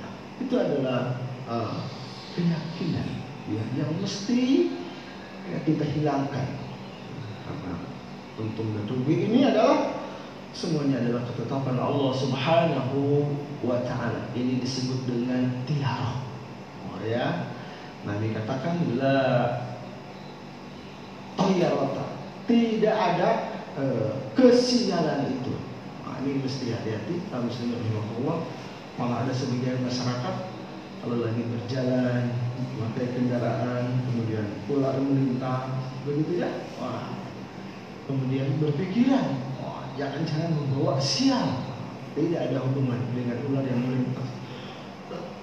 Nah, 0.01 0.13
itu 0.41 0.55
adalah 0.57 1.21
uh, 1.47 1.85
keyakinan 2.33 3.09
ya, 3.47 3.63
yang 3.77 3.91
mesti 4.01 4.73
ya, 5.53 5.57
kita 5.63 5.85
hilangkan. 5.85 6.49
Karena 7.45 7.73
untung 8.35 8.75
dan 8.75 8.85
rugi 8.87 9.31
ini 9.31 9.47
adalah 9.47 9.95
semuanya 10.51 11.03
adalah 11.03 11.23
ketetapan 11.31 11.75
Allah 11.79 12.11
Subhanahu 12.15 12.99
wa 13.63 13.79
taala. 13.83 14.31
Ini 14.35 14.59
disebut 14.63 15.07
dengan 15.07 15.51
tiara. 15.67 16.19
Oh 16.87 16.99
ya. 17.03 17.51
Nabi 18.05 18.35
katakan 18.35 18.79
la. 18.99 19.19
Tidak 22.45 22.95
ada 22.95 23.29
uh, 23.75 24.13
kesialan 24.37 25.33
itu. 25.33 25.57
Nah, 26.05 26.21
ini 26.21 26.39
mesti 26.39 26.71
hati-hati. 26.71 27.25
Kalau 27.33 27.49
muslim 27.49 27.73
Allah, 28.21 28.45
malah 28.95 29.27
ada 29.27 29.33
sebagian 29.35 29.83
masyarakat 29.83 30.35
kalau 31.03 31.21
lagi 31.21 31.43
berjalan 31.43 32.31
memakai 32.55 33.11
kendaraan 33.11 33.85
kemudian 34.07 34.47
ular 34.71 34.95
melintas 34.97 35.91
begitu 36.07 36.41
ya 36.41 36.49
wah 36.79 37.24
kemudian 38.05 38.47
berpikiran 38.61 39.37
wah 39.61 39.85
jangan-jangan 39.99 40.51
membawa 40.53 40.97
sial. 41.01 41.65
Tidak 42.15 42.39
ada 42.39 42.63
hubungan 42.63 42.95
dengan 43.11 43.43
ular 43.51 43.65
yang 43.67 43.81
melintas. 43.83 44.29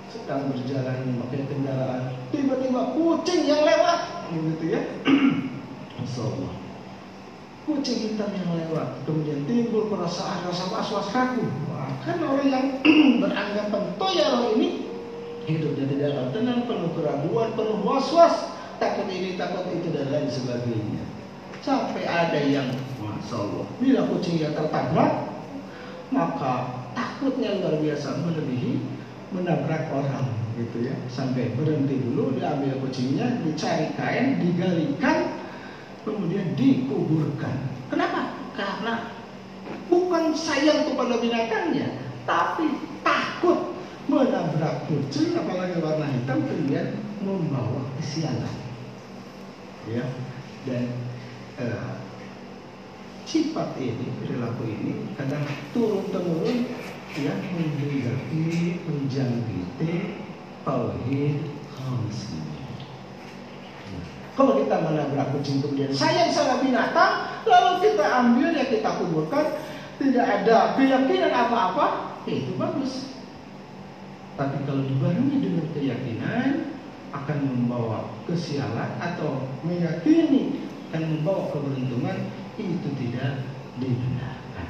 Sedang 0.09 0.49
berjalan 0.49 1.05
memakai 1.05 1.45
kendaraan. 1.45 2.17
Tiba-tiba 2.33 2.97
kucing 2.97 3.45
yang 3.45 3.61
lewat. 3.61 4.01
Begitu 4.33 4.65
ya. 4.73 4.81
Masyaallah. 6.01 6.53
Kucing 7.69 7.99
hitam 8.09 8.33
yang 8.33 8.49
lewat. 8.57 9.05
Kemudian 9.05 9.45
timbul 9.45 9.93
perasaan 9.93 10.49
rasa 10.49 10.65
was-was 10.73 11.13
kaku 11.13 11.45
wah 11.69 11.93
kan 12.07 12.19
orang 12.25 12.49
yang 12.49 12.67
beranggapan 13.23 13.85
toyaro 14.01 14.55
ini 14.57 14.93
hidupnya 15.47 15.85
tidak 15.91 16.09
akan 16.15 16.29
tenang, 16.31 16.61
penuh 16.71 16.91
keraguan, 16.95 17.51
penuh 17.59 17.79
was-was, 17.83 18.55
takut 18.79 19.11
ini, 19.11 19.35
takut 19.35 19.67
itu 19.75 19.91
dan 19.91 20.07
lain 20.15 20.31
sebagainya. 20.31 21.03
Sampai 21.63 22.03
ada 22.11 22.43
yang, 22.43 22.75
masya 22.99 23.39
Allah, 23.39 23.65
bila 23.79 24.01
kucing 24.11 24.43
yang 24.43 24.51
tertabrak, 24.51 25.31
maka 26.11 26.83
takutnya 26.91 27.63
luar 27.63 27.79
biasa 27.79 28.19
melebihi 28.19 28.83
menabrak 29.31 29.87
orang 29.95 30.27
gitu 30.59 30.91
ya. 30.91 30.95
Sampai 31.07 31.55
berhenti 31.55 32.03
dulu 32.03 32.35
diambil 32.35 32.83
kucingnya 32.83 33.41
dicari 33.47 33.95
kain 33.95 34.43
digalikan 34.43 35.39
kemudian 36.03 36.53
dikuburkan. 36.59 37.57
Kenapa? 37.89 38.35
Karena 38.59 39.15
bukan 39.87 40.35
sayang 40.35 40.91
kepada 40.91 41.15
binatangnya 41.23 41.89
tapi 42.27 42.75
takut 43.07 43.73
menabrak 44.11 44.91
kucing 44.91 45.39
apalagi 45.39 45.79
warna 45.79 46.11
hitam 46.11 46.43
kemudian 46.43 46.99
membawa 47.23 47.87
kesialan. 48.03 48.55
Ya 49.87 50.05
dan 50.63 50.87
sifat 53.29 53.77
ini 53.81 54.07
perilaku 54.21 54.63
ini 54.67 54.93
kadang 55.17 55.45
turun 55.73 56.05
temurun 56.13 56.69
ya 57.17 57.33
menjadi 57.55 58.79
menjangkiti 58.89 59.93
tauhid 60.65 61.37
khamsin 61.73 62.45
kalau 64.33 64.57
kita 64.65 64.77
menabrak 64.81 65.29
kucing 65.37 65.61
kemudian 65.61 65.93
sayang 65.93 66.33
sama 66.33 66.65
binatang 66.65 67.45
lalu 67.45 67.73
kita 67.85 68.05
ambil 68.05 68.49
ya 68.57 68.65
kita 68.65 68.89
kuburkan 68.97 69.47
tidak 70.01 70.27
ada 70.27 70.75
keyakinan 70.75 71.31
apa-apa 71.31 71.87
itu 72.27 72.55
bagus. 72.59 73.13
Tapi 74.35 74.65
kalau 74.65 74.83
dibarengi 74.89 75.37
dengan 75.39 75.67
keyakinan 75.77 76.73
akan 77.13 77.39
membawa 77.45 78.09
kesialan 78.25 78.97
atau 78.97 79.45
meyakini 79.63 80.72
akan 80.93 81.09
membawa 81.09 81.49
keberuntungan 81.49 82.29
itu 82.61 82.89
tidak 83.01 83.49
dibenarkan. 83.81 84.69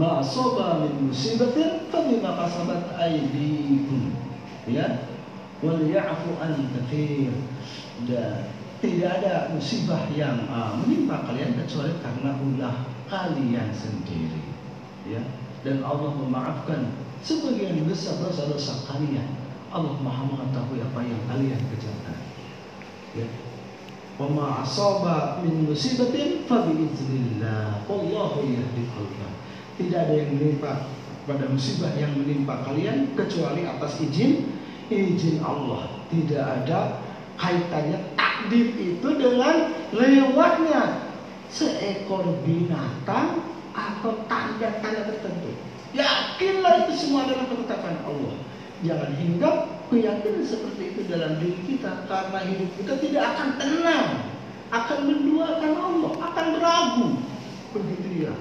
Ma'asoba 0.00 0.80
min 0.80 1.12
musibatin 1.12 1.92
fabima 1.92 2.32
kasabat 2.40 2.96
aydikum. 2.96 4.16
Ya. 4.64 5.12
Wal 5.60 5.84
ya'fu 5.92 6.40
an 6.40 6.56
kathir. 6.72 7.36
Dan 8.08 8.48
tidak 8.80 9.20
ada 9.20 9.52
musibah 9.52 10.08
yang 10.16 10.48
uh, 10.48 10.80
menimpa 10.80 11.28
kalian 11.28 11.52
kecuali 11.52 12.00
karena 12.00 12.40
ulah 12.40 12.88
kalian 13.12 13.68
sendiri. 13.76 14.40
Ya. 15.04 15.20
Dan 15.68 15.84
Allah 15.84 16.16
memaafkan 16.16 16.96
sebagian 17.20 17.84
besar 17.84 18.24
dosa-dosa 18.24 18.88
kalian. 18.88 19.36
Allah 19.68 20.00
Maha 20.00 20.32
mengetahui 20.32 20.80
apa 20.80 21.00
yang 21.04 21.20
kalian 21.28 21.60
kerjakan. 21.68 22.18
Ya. 23.12 23.28
Wa 24.14 24.30
ma 24.30 24.46
asaba 24.62 25.42
min 25.42 25.66
musibatin 25.66 26.46
fa 26.46 26.66
bi 26.66 26.86
idznillah. 26.86 27.82
Wallahu 27.90 28.46
yahdi. 28.46 28.86
Tidak 29.74 29.98
ada 29.98 30.14
yang 30.14 30.38
menimpa 30.38 30.86
pada 31.26 31.50
musibah 31.50 31.90
yang 31.98 32.14
menimpa 32.14 32.62
kalian 32.62 33.10
kecuali 33.18 33.66
atas 33.66 33.98
izin 33.98 34.54
izin 34.86 35.42
Allah. 35.42 35.90
Tidak 36.12 36.38
ada 36.38 37.02
kaitannya 37.34 38.14
takdir 38.14 38.70
itu 38.78 39.08
dengan 39.18 39.74
lewatnya 39.90 41.10
seekor 41.50 42.38
binatang 42.46 43.42
atau 43.74 44.22
tanda-tanda 44.30 45.10
tertentu. 45.10 45.50
Yakinlah 45.94 46.86
itu 46.86 46.92
semua 46.94 47.26
adalah 47.26 47.46
ketetapan 47.50 47.98
Allah. 48.06 48.34
Jangan 48.82 49.10
hinggap 49.18 49.56
keyakinan 49.92 50.44
seperti 50.44 50.82
itu 50.94 51.00
dalam 51.08 51.40
diri 51.40 51.60
kita 51.66 52.08
karena 52.08 52.38
hidup 52.44 52.70
kita 52.80 52.94
tidak 53.00 53.24
akan 53.34 53.48
tenang, 53.60 54.08
akan 54.72 54.98
menduakan 55.08 55.72
Allah, 55.76 56.12
akan 56.32 56.46
beragu. 56.56 57.08
Begitu 57.74 58.30
ya. 58.30 58.34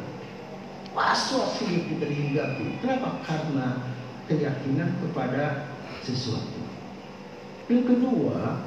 Was-was 0.94 1.58
hidup 1.66 1.90
kita 1.90 2.06
dihinggapi. 2.06 2.78
Kenapa? 2.80 3.20
Karena 3.26 3.82
keyakinan 4.30 4.94
kepada 5.02 5.74
sesuatu. 6.06 6.62
Yang 7.68 7.98
kedua, 7.98 8.62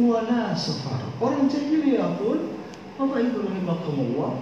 wala 0.00 0.42
safar. 0.58 1.00
Orang 1.22 1.46
jahiliyah 1.46 2.18
pun, 2.18 2.58
Bapak 2.98 3.20
Ibu 3.22 3.38
rahimakumullah, 3.46 4.32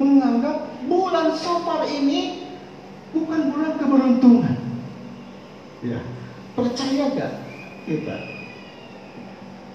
menganggap 0.00 0.56
bulan 0.88 1.36
Safar 1.36 1.84
ini 1.84 2.48
bukan 3.12 3.52
bulan 3.52 3.72
keberuntungan. 3.76 4.56
Ya, 5.80 5.96
percaya 6.52 7.08
gak 7.16 7.32
kita? 7.88 8.16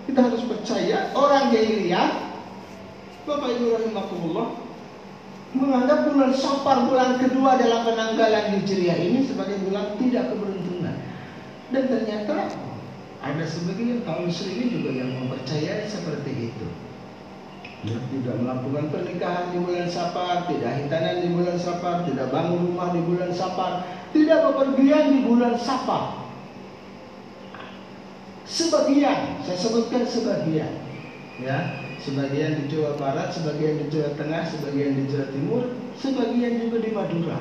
Kita 0.05 0.19
harus 0.21 0.45
percaya 0.45 1.09
orang 1.17 1.49
jahiliyah 1.49 2.29
Bapak 3.25 3.57
Ibu 3.57 3.65
rahimakumullah 3.73 4.61
menganggap 5.57 6.13
bulan 6.13 6.29
Safar 6.37 6.85
bulan 6.85 7.17
kedua 7.17 7.57
dalam 7.57 7.89
penanggalan 7.89 8.53
Hijriah 8.53 9.01
ini 9.01 9.25
sebagai 9.25 9.57
bulan 9.65 9.97
tidak 9.97 10.29
keberuntungan. 10.29 10.95
Dan 11.73 11.83
ternyata 11.89 12.53
ada 13.25 13.45
sebagian 13.49 14.05
kaum 14.05 14.29
muslimin 14.29 14.69
juga 14.69 14.93
yang 14.93 15.09
mempercayai 15.09 15.89
seperti 15.89 16.53
itu 16.53 16.64
ya, 17.85 17.97
tidak 18.09 18.35
melakukan 18.41 18.85
pernikahan 18.89 19.53
di 19.53 19.57
bulan 19.61 19.87
Safar, 19.87 20.49
tidak 20.49 20.71
hitanan 20.81 21.21
di 21.21 21.29
bulan 21.31 21.57
Safar, 21.61 21.95
tidak 22.09 22.27
bangun 22.33 22.73
rumah 22.73 22.89
di 22.91 23.01
bulan 23.05 23.31
Safar, 23.31 23.85
tidak 24.11 24.39
bepergian 24.51 25.05
di 25.13 25.19
bulan 25.23 25.53
Safar. 25.55 26.25
Sebagian, 28.45 29.41
saya 29.41 29.57
sebutkan 29.57 30.05
sebagian, 30.05 30.69
ya, 31.41 31.81
sebagian 32.01 32.61
di 32.61 32.63
Jawa 32.69 32.93
Barat, 32.97 33.33
sebagian 33.33 33.81
di 33.81 33.85
Jawa 33.89 34.13
Tengah, 34.17 34.43
sebagian 34.49 34.91
di 35.01 35.03
Jawa 35.09 35.27
Timur, 35.33 35.63
sebagian 35.97 36.61
juga 36.61 36.77
di 36.81 36.89
Madura. 36.93 37.39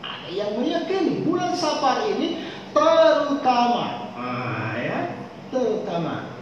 Ada 0.00 0.28
yang 0.32 0.56
meyakini 0.56 1.24
bulan 1.24 1.52
Safar 1.52 2.08
ini 2.08 2.40
terutama, 2.72 4.12
ah, 4.16 4.76
ya, 4.80 5.00
terutama 5.52 6.35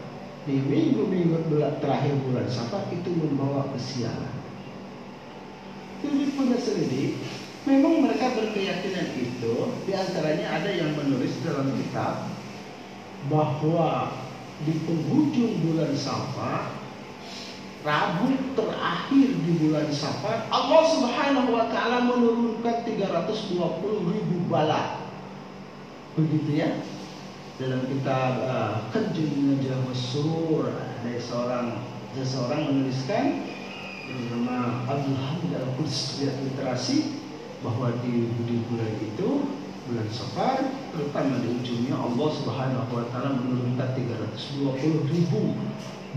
di 0.44 0.60
minggu-minggu 0.60 1.48
terakhir 1.80 2.14
bulan 2.28 2.44
Safar 2.52 2.84
itu 2.92 3.10
membawa 3.16 3.64
kesialan. 3.72 4.34
Jadi 6.04 6.36
punya 6.36 6.60
selidik, 6.60 7.16
memang 7.64 8.04
mereka 8.04 8.28
berkeyakinan 8.36 9.08
itu, 9.16 9.54
di 9.88 9.92
antaranya 9.96 10.60
ada 10.60 10.68
yang 10.68 10.92
menulis 11.00 11.32
dalam 11.40 11.72
kitab 11.80 12.28
bahwa 13.32 14.12
di 14.68 14.76
penghujung 14.84 15.64
bulan 15.64 15.96
Safar, 15.96 16.84
Rabu 17.84 18.32
terakhir 18.56 19.28
di 19.44 19.52
bulan 19.60 19.88
Safar, 19.92 20.48
Allah 20.48 20.82
Subhanahu 20.88 21.52
wa 21.52 21.68
taala 21.68 22.04
menurunkan 22.08 22.84
320 22.84 23.60
ribu 24.12 24.36
bala. 24.48 25.04
Begitu 26.16 26.64
ya 26.64 26.68
dalam 27.54 27.86
kitab 27.86 28.32
uh, 28.50 28.90
Kanjun 28.90 29.54
Najah 29.54 29.78
Masur 29.86 30.74
ada 30.74 31.10
seorang 31.22 31.66
seseorang 32.18 32.66
menuliskan 32.66 33.46
nama 34.34 34.82
Abdul 34.90 35.14
Hamid 35.14 35.54
Al 35.54 35.70
literasi 36.18 37.22
bahwa 37.62 37.94
di, 38.02 38.26
di 38.42 38.56
bulan 38.66 38.92
itu 38.98 39.46
bulan 39.86 40.08
Safar 40.10 40.66
terutama 40.90 41.38
di 41.46 41.48
ujungnya 41.62 41.94
Allah 41.94 42.28
Subhanahu 42.34 42.90
wa 42.90 43.06
taala 43.14 43.38
menurunkan 43.38 43.88
320 44.02 45.14
ribu 45.14 45.54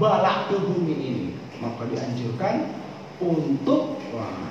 balak 0.02 0.50
ke 0.50 0.58
bumi 0.58 0.96
ini. 0.98 1.26
Maka 1.62 1.86
dianjurkan 1.86 2.74
untuk 3.22 4.02
wah 4.10 4.42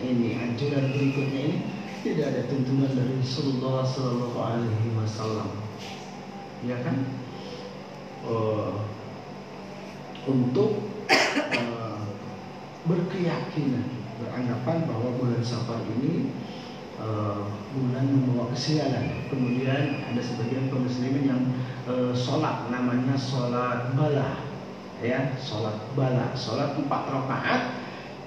ini 0.00 0.40
anjuran 0.40 0.88
berikutnya 0.88 1.40
ini 1.52 1.58
tidak 2.00 2.32
ada 2.32 2.42
tuntunan 2.48 2.88
dari 2.96 3.12
Rasulullah 3.20 3.84
Sallallahu 3.84 4.38
Alaihi 4.40 4.88
Wasallam 4.96 5.69
ya 6.60 6.76
kan 6.84 6.96
uh, 8.28 8.84
untuk 10.28 10.92
uh, 11.08 12.02
berkeyakinan 12.84 13.88
beranggapan 14.20 14.84
bahwa 14.84 15.08
bulan 15.16 15.40
Safar 15.40 15.80
ini 15.96 16.36
uh, 17.00 17.48
bulan 17.72 18.04
membawa 18.04 18.52
kesialan. 18.52 19.24
Kemudian 19.32 20.04
ada 20.04 20.20
sebagian 20.20 20.68
kaum 20.68 20.84
muslimin 20.84 21.24
yang 21.24 21.42
uh, 21.88 22.12
sholat 22.12 22.68
namanya 22.68 23.16
sholat 23.16 23.96
bala, 23.96 24.44
ya 25.00 25.32
sholat 25.40 25.80
bala, 25.96 26.36
sholat 26.36 26.76
empat 26.76 27.02
rakaat 27.08 27.62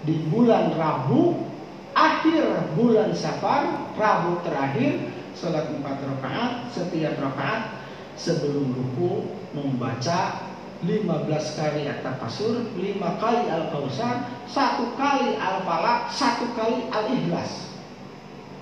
di 0.03 0.25
bulan 0.33 0.73
Rabu 0.73 1.53
akhir 1.93 2.73
bulan 2.73 3.13
Safar 3.13 3.93
Rabu 3.93 4.41
terakhir 4.41 5.13
sholat 5.37 5.69
empat 5.69 6.01
rakaat 6.01 6.73
setiap 6.73 7.21
rakaat 7.21 7.82
sebelum 8.17 8.73
ruku 8.73 9.29
membaca 9.53 10.51
15 10.83 11.59
kali 11.59 11.87
at-takasur, 11.87 12.75
5 12.75 13.21
kali 13.23 13.43
al-kausar, 13.47 14.27
satu 14.51 14.91
kali 14.99 15.39
al-falak, 15.39 16.11
satu 16.11 16.51
kali 16.59 16.91
al-ikhlas. 16.91 17.71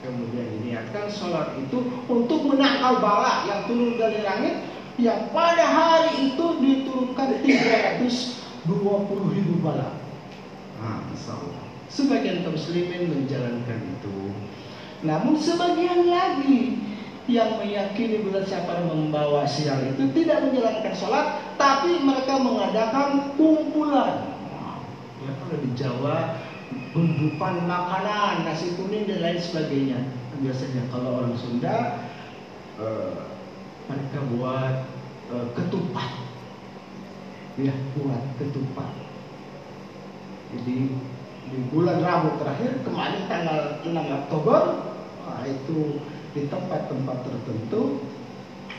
Kemudian 0.01 0.49
diniatkan 0.61 1.09
sholat 1.09 1.57
itu 1.61 1.77
untuk 2.09 2.45
menangkal 2.45 3.01
bala 3.01 3.45
yang 3.45 3.69
turun 3.69 3.97
dari 4.01 4.21
langit 4.25 4.65
yang 4.97 5.29
pada 5.33 5.65
hari 5.65 6.33
itu 6.33 6.45
diturunkan 6.57 7.41
320 7.41 9.33
ribu 9.33 9.53
bala. 9.61 9.97
Nah, 10.81 11.05
Sebagian 11.91 12.47
kaum 12.47 12.55
muslimin 12.55 13.11
menjalankan 13.11 13.79
itu. 13.83 14.31
Namun 15.03 15.35
sebagian 15.35 16.07
lagi 16.07 16.79
yang 17.29 17.61
meyakini 17.61 18.25
bulan 18.25 18.45
Syawal 18.49 18.89
membawa 18.89 19.45
sial 19.45 19.77
itu 19.93 20.09
tidak 20.17 20.49
menjalankan 20.49 20.93
sholat, 20.97 21.25
tapi 21.61 22.01
mereka 22.01 22.41
mengadakan 22.41 23.37
kumpulan. 23.37 24.41
Ya 25.21 25.31
kalau 25.37 25.57
di 25.61 25.69
Jawa 25.77 26.17
gundukan 26.97 27.55
makanan, 27.69 28.47
nasi 28.47 28.73
kuning 28.73 29.05
dan 29.05 29.21
lain 29.21 29.37
sebagainya. 29.37 29.99
Biasanya 30.41 30.89
kalau 30.89 31.21
orang 31.21 31.37
Sunda 31.37 32.01
eh, 32.81 33.21
mereka 33.85 34.19
buat 34.33 34.75
eh, 35.29 35.47
ketupat, 35.53 36.11
ya 37.61 37.73
buat 38.01 38.21
ketupat. 38.41 38.91
Jadi 40.51 40.77
di 41.51 41.57
bulan 41.69 42.01
Rabu 42.01 42.41
terakhir 42.41 42.81
kemarin 42.81 43.23
tanggal 43.29 43.59
6 43.83 43.91
Oktober, 43.93 44.61
nah, 45.23 45.43
itu 45.47 45.99
di 46.31 46.47
tempat-tempat 46.47 47.17
tertentu 47.27 47.99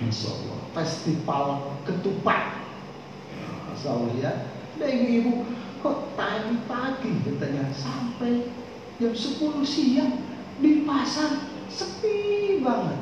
Insya 0.01 0.33
Allah 0.33 0.59
festival 0.73 1.47
ketupat. 1.85 2.59
Insya 3.77 3.88
Allah 3.93 4.12
ya. 4.17 4.33
Ada 4.81 4.87
ibu-ibu 4.88 5.45
kok 5.85 6.17
tadi 6.17 6.57
pagi 6.65 7.12
katanya 7.23 7.69
sampai 7.71 8.49
jam 8.97 9.12
10 9.12 9.62
siang 9.62 10.12
di 10.59 10.83
pasar 10.88 11.45
sepi 11.69 12.59
banget. 12.65 12.99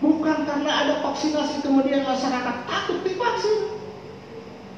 Bukan 0.00 0.38
karena 0.44 0.70
ada 0.70 0.94
vaksinasi 1.04 1.64
kemudian 1.64 2.04
masyarakat 2.08 2.56
takut 2.66 3.00
divaksin. 3.04 3.76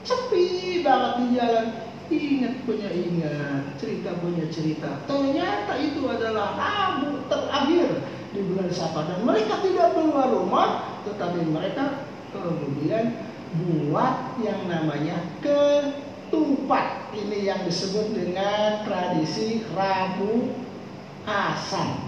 Sepi 0.02 0.82
banget 0.82 1.12
di 1.22 1.26
jalan. 1.38 1.66
Ingat 2.08 2.64
punya 2.64 2.88
ingat 2.88 3.76
cerita 3.76 4.16
punya 4.24 4.48
cerita. 4.48 5.04
Ternyata 5.04 5.76
itu 5.76 6.08
adalah 6.08 6.56
Rabu 6.56 7.28
terakhir 7.28 8.00
di 8.32 8.40
bulan 8.44 8.68
Safar. 8.72 9.08
Dan 9.08 9.24
mereka 9.24 9.60
tidak 9.64 9.96
keluar 9.96 10.28
rumah 10.32 10.68
tetapi 11.08 11.48
mereka 11.48 12.04
kemudian 12.32 13.16
buat 13.56 14.36
yang 14.44 14.68
namanya 14.68 15.24
ketupat. 15.40 17.08
Ini 17.16 17.48
yang 17.48 17.60
disebut 17.64 18.12
dengan 18.12 18.84
tradisi 18.84 19.64
Rabu 19.72 20.52
Kasan 21.24 22.04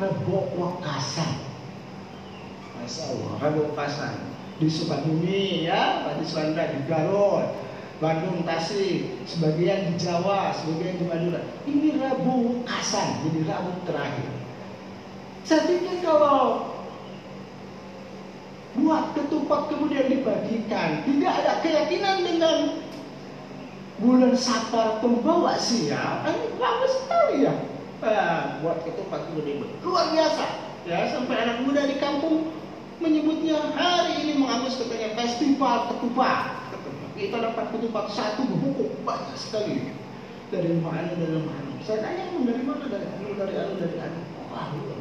Rebo 0.00 0.48
Wakasan. 0.56 1.44
Masya 2.78 3.02
Allah 3.12 3.32
Rabu 3.42 3.62
Kasan 3.76 4.14
di 4.58 4.66
Sukabumi 4.66 5.68
ya 5.68 6.08
di 6.18 6.24
Suandra 6.26 6.72
di 6.72 6.82
Garut 6.88 7.68
Bandung, 7.98 8.46
Tasik, 8.46 9.26
sebagian 9.26 9.90
di 9.90 9.94
Jawa, 9.98 10.54
sebagian 10.54 11.02
di 11.02 11.04
Madura. 11.10 11.42
Ini 11.66 11.98
Rabu 11.98 12.62
Kasan, 12.62 13.26
jadi 13.26 13.42
Rabu 13.50 13.74
terakhir. 13.82 14.37
Saya 15.46 15.66
pikir 15.68 16.00
kalau 16.02 16.72
buat 18.78 19.12
ketupat 19.14 19.60
kemudian 19.74 20.06
dibagikan, 20.06 21.02
tidak 21.02 21.32
ada 21.44 21.52
keyakinan 21.60 22.16
dengan 22.22 22.56
bulan 23.98 24.34
Safar 24.38 25.02
pembawa 25.02 25.58
sial, 25.58 26.22
ini 26.30 26.54
bagus 26.56 26.92
sekali 27.02 27.36
ya. 27.46 27.54
Nah, 27.98 28.62
buat 28.62 28.86
ketupat 28.86 29.26
kemudian 29.30 29.66
luar 29.82 30.06
biasa. 30.14 30.46
Ya, 30.86 31.10
sampai 31.10 31.36
anak 31.36 31.66
muda 31.66 31.84
di 31.84 31.98
kampung 31.98 32.54
menyebutnya 33.02 33.58
hari 33.74 34.24
ini 34.24 34.40
menganggap 34.40 34.78
katanya 34.78 35.18
festival 35.18 35.76
ketupat. 35.92 36.42
Kita 37.18 37.42
dapat 37.42 37.74
ketupat 37.74 38.14
satu 38.14 38.46
buku 38.46 38.94
banyak 39.02 39.34
sekali 39.34 39.90
dari 40.54 40.78
mana 40.78 41.10
dari 41.18 41.42
mana. 41.42 41.70
Saya 41.82 41.98
tanya 42.06 42.30
dari 42.30 42.62
mana 42.62 42.86
dari 42.86 43.06
anu 43.10 43.34
dari 43.34 43.54
anu 43.58 43.74
dari 43.82 43.96
anu. 43.98 44.20
Wah 44.54 44.70
luar 44.70 44.78
biasa 44.78 44.94
sekali. 44.94 44.97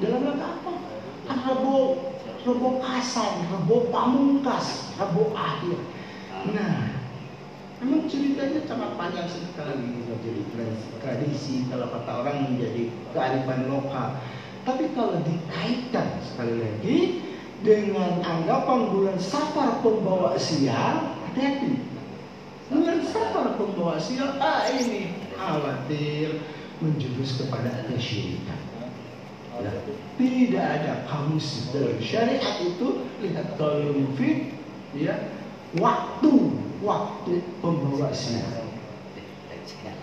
Dalam 0.00 0.20
rangka 0.24 0.46
apa? 0.60 0.72
Rebo, 1.30 1.76
rebo 2.42 2.68
kasan, 2.80 3.46
rebo 3.52 3.90
pamungkas, 3.92 4.96
rebo 4.96 5.30
akhir. 5.36 5.78
Nah, 6.50 6.96
memang 7.84 8.08
ceritanya 8.08 8.64
sangat 8.64 8.96
panjang 8.96 9.28
sekali 9.28 10.00
menjadi 10.08 10.42
tradisi 11.04 11.68
kalau 11.68 11.92
kata 11.92 12.12
orang 12.24 12.54
menjadi 12.54 12.88
kearifan 13.12 13.68
lokal. 13.68 14.16
Tapi 14.64 14.84
kalau 14.92 15.20
dikaitkan 15.24 16.20
sekali 16.20 16.54
lagi 16.60 16.98
dengan 17.60 18.24
anggapan 18.24 18.88
bulan 18.88 19.18
Safar 19.20 19.84
pembawa 19.84 20.36
sial, 20.40 21.16
hati-hati. 21.28 21.76
Bulan 22.72 23.04
Safar 23.04 23.56
pembawa 23.56 24.00
sial, 24.00 24.36
ah 24.40 24.64
ini 24.72 25.12
khawatir 25.36 26.40
menjurus 26.80 27.36
kepada 27.36 27.84
kesyirikan. 27.88 28.69
Ya. 29.60 29.72
Tidak 30.20 30.66
ada 30.80 30.92
kamus 31.08 31.72
dalam 31.72 31.96
syariat 32.00 32.56
itu 32.64 33.04
lihat 33.24 33.56
kalau 33.60 33.92
mufid 33.92 34.56
ya 34.96 35.32
waktu 35.76 36.32
waktu 36.80 37.44
pembawa 37.60 38.08
sinar. 38.12 38.60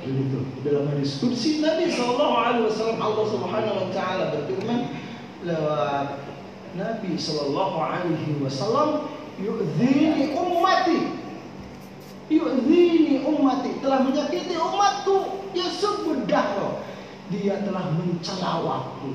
Begitu. 0.08 0.40
Dalam 0.64 0.88
hadis 0.94 1.20
kursi 1.20 1.60
Nabi 1.60 1.92
Shallallahu 1.92 2.34
Alaihi 2.40 2.64
Wasallam 2.72 3.00
Allah 3.04 3.26
Subhanahu 3.28 3.76
Wa 3.76 3.90
Taala 3.92 4.24
berfirman 4.40 4.80
lewat 5.44 6.08
Nabi 6.80 7.12
Shallallahu 7.20 7.76
Alaihi 7.76 8.40
Wasallam 8.40 9.12
yu'zini 9.42 10.34
ummati 10.34 11.12
yu'zini 12.32 13.22
ummati 13.24 13.70
telah 13.84 14.02
menyakiti 14.04 14.56
umatku 14.56 15.46
ya 15.54 15.68
subdahro 15.72 16.82
dia 17.28 17.60
telah 17.64 17.92
mencela 17.96 18.64
waktu 18.64 19.12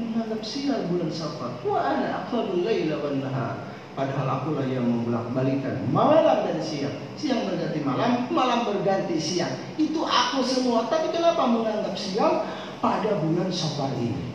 menganggap 0.00 0.40
sial 0.40 0.88
bulan 0.88 1.12
Safar. 1.12 1.60
Wa 1.60 1.78
ana 1.78 2.24
aqrabul 2.24 2.64
laila 2.64 2.96
wan 3.04 3.20
nahar. 3.20 3.56
Padahal 3.92 4.40
akulah 4.40 4.64
yang 4.64 4.86
membolak-balikan 4.86 5.84
malam 5.92 6.46
dan 6.46 6.62
siang. 6.62 6.94
Siang 7.18 7.44
berganti 7.44 7.84
malam 7.84 8.30
malam 8.32 8.64
berganti 8.64 9.20
siang. 9.20 9.52
Itu 9.76 10.06
aku 10.06 10.40
semua. 10.40 10.88
Tapi 10.88 11.12
kenapa 11.12 11.44
menganggap 11.44 11.94
sial 11.98 12.48
pada 12.80 13.20
bulan 13.20 13.52
Safar 13.52 13.92
ini? 14.00 14.32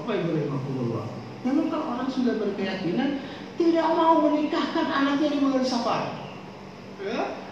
Apa 0.00 0.10
ibu 0.16 0.32
rahimahullah 0.32 1.06
memang 1.40 1.72
kalau 1.72 1.96
orang 1.96 2.08
sudah 2.12 2.36
berkeyakinan 2.36 3.20
tidak 3.56 3.86
mau 3.96 4.24
menikahkan 4.28 4.86
anaknya 4.88 5.28
di 5.32 5.38
bulan 5.40 5.64
Safar. 5.64 6.02
Ya 7.00 7.49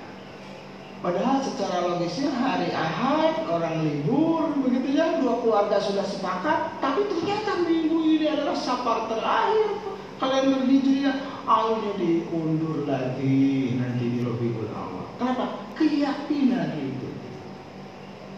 Padahal 0.99 1.39
secara 1.39 1.87
logisnya 1.87 2.35
hari 2.35 2.75
Ahad 2.75 3.47
orang 3.47 3.87
libur 3.87 4.51
begitu 4.67 4.99
ya. 4.99 5.23
Dua 5.23 5.39
keluarga 5.39 5.79
sudah 5.79 6.03
sepakat. 6.03 6.75
Tapi 6.83 7.07
ternyata 7.07 7.63
minggu 7.63 7.99
ini 8.03 8.27
adalah 8.27 8.59
safar 8.59 9.07
terakhir. 9.07 9.79
Kalender 10.19 10.67
hijriah. 10.67 11.17
Awalnya 11.47 11.95
diundur 12.03 12.83
lagi. 12.91 13.79
Nanti 13.79 14.05
di 14.11 14.19
Rabiul 14.27 14.75
Awal. 14.75 15.07
Kenapa? 15.23 15.45
Keyakinan 15.79 16.75
itu. 16.83 17.09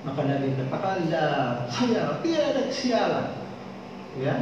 Maka 0.05 0.21
Nabi 0.29 0.53
katakan 0.53 1.09
saya 1.73 2.21
tidak 2.21 2.45
ada 2.45 2.63
kesialan. 2.69 3.27
Ya. 4.21 4.37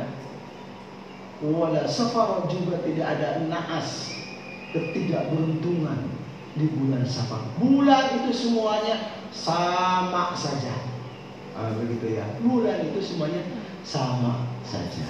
Wala 1.39 1.87
safar 1.87 2.51
juga 2.51 2.83
tidak 2.83 3.07
ada 3.15 3.47
naas. 3.47 4.11
Ketidakberuntungan 4.75 6.18
di 6.59 6.67
bulan 6.75 7.07
safar. 7.07 7.55
Bulan 7.57 8.23
itu 8.23 8.31
semuanya 8.35 9.15
sama 9.31 10.35
saja. 10.35 10.75
Ah, 11.55 11.71
begitu 11.79 12.19
ya. 12.19 12.27
Bulan 12.43 12.91
itu 12.91 12.99
semuanya 12.99 13.47
sama 13.87 14.51
saja. 14.67 15.09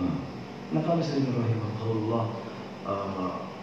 Nah, 0.00 0.18
maka 0.74 0.90
muslim 0.98 1.30
rahimahullah 1.30 2.24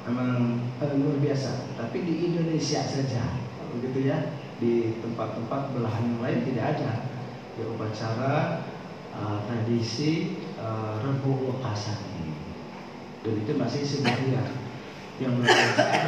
memang 0.02 0.58
uh, 0.82 0.94
luar 0.98 1.18
biasa 1.22 1.78
tapi 1.78 2.02
di 2.08 2.32
Indonesia 2.32 2.82
saja 2.86 3.42
begitu 3.76 4.08
ya. 4.08 4.38
Di 4.62 5.02
tempat-tempat 5.02 5.74
belahan 5.74 6.06
yang 6.06 6.22
lain 6.22 6.40
tidak 6.46 6.66
ada. 6.78 6.92
Di 7.58 7.66
upacara 7.66 8.64
uh, 9.18 9.38
tradisi 9.50 10.38
uh, 10.62 11.02
Rebu 11.02 11.50
Wekasan. 11.50 11.98
Ini 12.22 12.52
dan 13.22 13.38
itu 13.38 13.54
masih 13.54 13.86
sebagian 13.86 14.61
yang 15.22 15.38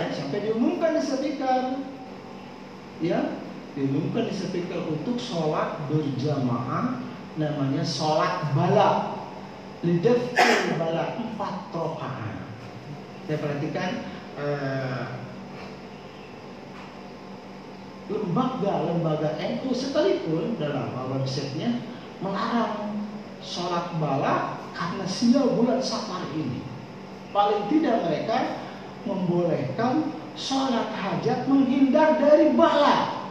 sampai 0.09 0.39
diumumkan 0.41 0.97
di 0.97 1.31
ya 3.05 3.19
diumumkan 3.77 4.25
di 4.25 4.33
untuk 4.89 5.21
sholat 5.21 5.85
berjamaah 5.85 7.05
namanya 7.37 7.85
sholat 7.85 8.49
bala. 8.57 9.21
Lidafil 9.83 10.79
bala 10.79 11.19
empat 11.19 11.75
rokaat 11.75 12.43
saya 13.23 13.39
perhatikan 13.39 13.89
uh, 14.35 15.03
lembaga-lembaga 18.11 19.39
NU 19.39 19.71
sekalipun 19.71 20.59
dalam 20.59 20.91
websitenya 20.91 21.87
melarang 22.19 23.07
sholat 23.39 23.95
bala 23.95 24.59
karena 24.75 25.05
sial 25.07 25.55
bulan 25.55 25.79
safar 25.79 26.27
ini. 26.35 26.59
Paling 27.31 27.71
tidak 27.71 28.03
mereka 28.03 28.62
membolehkan 29.03 30.11
sholat 30.33 30.89
hajat 30.95 31.45
menghindar 31.47 32.17
dari 32.19 32.55
bala. 32.55 33.29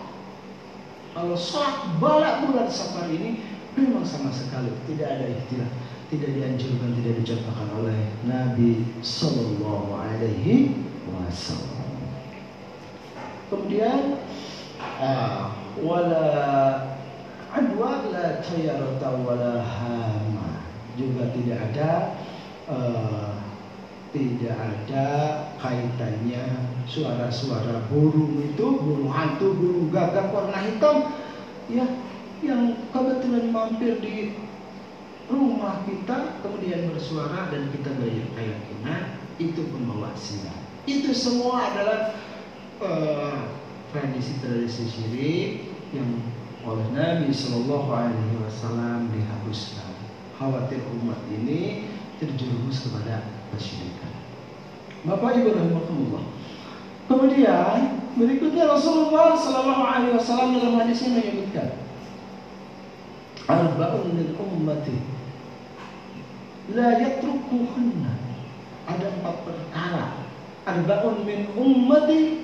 Kalau 1.13 1.37
sholat 1.37 1.99
bala 2.01 2.45
bulan 2.47 2.69
safar 2.69 3.09
ini 3.09 3.43
memang 3.77 4.05
sama 4.05 4.33
sekali 4.33 4.73
tidak 4.89 5.19
ada 5.19 5.27
istilah, 5.29 5.71
tidak 6.09 6.31
dianjurkan, 6.33 6.91
tidak 7.01 7.15
dicontohkan 7.21 7.69
oleh 7.77 7.99
Nabi 8.25 8.85
Sallallahu 9.01 9.91
Alaihi 9.97 10.77
Wasallam. 11.09 11.81
Kemudian 13.53 14.17
Ah, 15.03 15.51
wala 15.83 16.31
adwa 17.51 18.07
la 18.11 18.39
tayarata 18.39 19.19
wala 19.19 19.59
hama 19.63 20.63
juga 20.95 21.27
tidak 21.35 21.59
ada 21.75 21.91
uh, 22.71 23.42
tidak 24.12 24.57
ada 24.61 25.07
kaitannya 25.57 26.44
suara-suara 26.85 27.88
burung 27.88 28.38
itu 28.44 28.66
burung 28.79 29.09
hantu 29.09 29.57
burung 29.57 29.88
gagak 29.88 30.29
warna 30.29 30.61
hitam 30.68 31.16
ya 31.72 31.87
yang 32.44 32.77
kebetulan 32.92 33.48
mampir 33.48 33.96
di 34.05 34.37
rumah 35.33 35.81
kita 35.88 36.38
kemudian 36.44 36.92
bersuara 36.92 37.48
dan 37.48 37.72
kita 37.72 37.88
berkeyakinan 37.96 39.16
itu 39.40 39.64
pembawa 39.72 40.12
sinar 40.12 40.61
itu 40.85 41.14
semua 41.14 41.72
adalah 41.72 42.18
uh, 42.83 43.38
tradisi-tradisi 43.94 44.85
syirik 44.90 45.51
yang 45.94 46.11
oleh 46.66 46.87
Nabi 46.90 47.31
Shallallahu 47.31 47.90
Alaihi 47.90 48.38
Wasallam 48.42 49.14
dihapuskan. 49.14 49.94
Khawatir 50.35 50.83
umat 50.98 51.22
ini 51.31 51.87
terjerumus 52.18 52.83
kepada 52.83 53.22
kesyirikan. 53.55 54.02
Bapak 55.03 55.35
Ibu 55.35 55.51
rahimahullah. 55.51 56.23
Kemudian 57.11 57.79
berikutnya 58.15 58.65
Rasulullah 58.71 59.35
Shallallahu 59.35 59.83
Alaihi 59.83 60.15
Wasallam 60.15 60.57
dalam 60.57 60.79
hadis 60.79 61.03
ini 61.03 61.19
menyebutkan 61.19 61.69
arba'un 63.51 64.07
min 64.15 64.29
ummati 64.38 64.97
la 66.71 67.03
yatrukuhunna 67.03 68.15
ada 68.87 69.07
empat 69.19 69.37
perkara 69.43 70.07
arba'un 70.62 71.27
min 71.27 71.51
ummati 71.59 72.43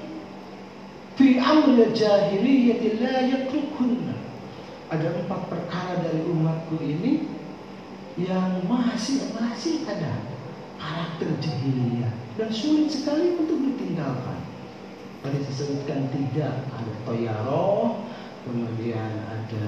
Fi 1.18 1.34
amri 1.34 1.82
jahiliyah 1.90 2.78
la 3.02 3.26
yatrukunna. 3.26 4.14
Ada 4.86 5.18
empat 5.18 5.50
perkara 5.50 5.98
dari 6.06 6.22
umatku 6.22 6.78
ini 6.78 7.26
yang 8.14 8.62
masih 8.70 9.34
masih 9.34 9.82
ada 9.82 10.37
karakter 10.78 11.30
jahiliyah 11.42 12.14
dan 12.38 12.48
sulit 12.54 12.88
sekali 12.88 13.34
untuk 13.34 13.58
ditinggalkan. 13.58 14.38
Tadi 15.18 15.42
saya 15.42 15.54
sebutkan 15.58 16.06
tiga, 16.14 16.62
ada 16.70 16.92
toyaro, 17.02 18.06
kemudian 18.46 19.26
ada 19.26 19.64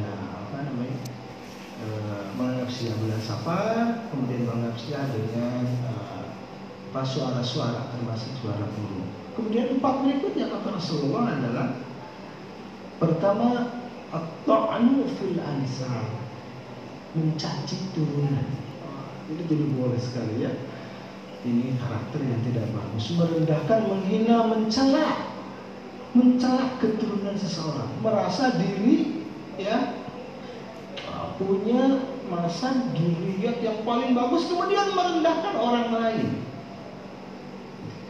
apa 0.46 0.56
namanya 0.62 0.98
e, 1.82 1.86
menganggap 2.38 2.70
siang 2.70 2.96
bulan 3.02 3.18
safar, 3.18 4.06
kemudian 4.14 4.46
menganggap 4.46 4.78
siang 4.78 5.10
dengan 5.10 5.66
e, 5.66 7.00
suara-suara 7.02 7.90
termasuk 7.90 8.30
suara 8.38 8.66
burung. 8.78 9.10
Kemudian 9.34 9.78
empat 9.78 9.94
berikutnya 10.06 10.46
kata 10.50 10.68
Rasulullah 10.74 11.34
adalah 11.34 11.68
pertama 13.02 13.74
at-ta'nu 14.10 15.06
fil 15.18 15.38
ansar 15.38 16.06
mencaci 17.14 17.90
turunan. 17.94 18.46
Ini 19.30 19.42
jadi 19.46 19.64
boleh 19.74 19.98
sekali 19.98 20.46
ya. 20.46 20.52
Ini 21.40 21.72
karakter 21.80 22.20
yang 22.20 22.40
tidak 22.44 22.68
bagus. 22.76 23.16
Merendahkan, 23.16 23.80
menghina, 23.88 24.44
mencela, 24.44 25.08
mencela 26.12 26.76
keturunan 26.76 27.32
seseorang. 27.40 27.88
Merasa 28.04 28.60
diri 28.60 29.24
ya 29.56 29.96
punya 31.40 32.04
masa 32.28 32.92
diriat 32.92 33.64
yang 33.64 33.80
paling 33.88 34.12
bagus 34.12 34.44
kemudian 34.44 34.92
merendahkan 34.92 35.54
orang 35.56 35.88
lain. 35.96 36.28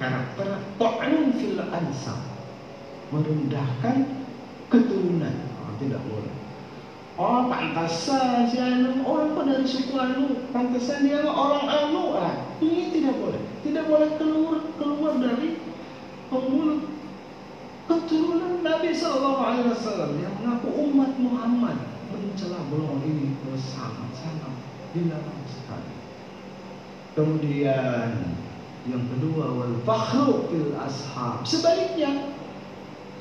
Karakter 0.03 0.59
ta'an 0.83 1.31
fil 1.39 1.63
ansab. 1.63 2.19
Merendahkan 3.15 4.27
keturunan. 4.67 5.35
Oh, 5.63 5.75
tidak 5.79 6.03
boleh 6.11 6.40
oh 7.21 7.53
pantasan 7.53 8.49
si 8.49 8.57
anu. 8.57 9.05
Orang 9.05 9.37
kok 9.37 9.45
dari 9.45 9.69
suku 9.69 9.93
anu? 9.93 10.49
Pantasan 10.57 11.05
dia 11.05 11.21
orang 11.29 11.69
anu 11.69 12.17
ah. 12.17 12.49
Ini 12.65 12.89
tidak 12.97 13.21
boleh. 13.21 13.43
Tidak 13.61 13.85
boleh 13.85 14.09
keluar 14.17 14.57
keluar 14.81 15.15
dari 15.21 15.61
mulut 16.33 16.89
keturunan 17.85 18.65
Nabi 18.65 18.95
Shallallahu 18.95 19.41
Alaihi 19.43 19.69
Wasallam 19.75 20.11
yang 20.23 20.35
mengaku 20.39 20.69
umat 20.89 21.13
Muhammad 21.19 21.77
mencela 22.15 22.63
belum 22.71 23.03
ini 23.03 23.35
sangat 23.59 24.15
dilarang 24.95 25.43
sekali 25.51 25.91
kemudian 27.19 28.39
yang 28.89 29.05
kedua 29.13 29.45
wal 29.53 29.77
fakhru 29.85 30.49
fil 30.49 30.73
ashab. 30.81 31.45
Sebaliknya 31.45 32.33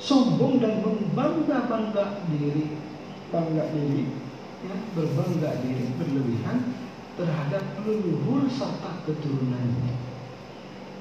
sombong 0.00 0.56
dan 0.64 0.80
membangga-bangga 0.80 2.24
diri, 2.32 2.72
bangga 3.30 3.64
diri, 3.74 4.10
ya, 4.66 4.74
berbangga 4.94 5.50
diri 5.62 5.86
berlebihan 5.96 6.74
terhadap 7.14 7.64
leluhur 7.82 8.46
serta 8.50 9.02
keturunannya. 9.06 9.94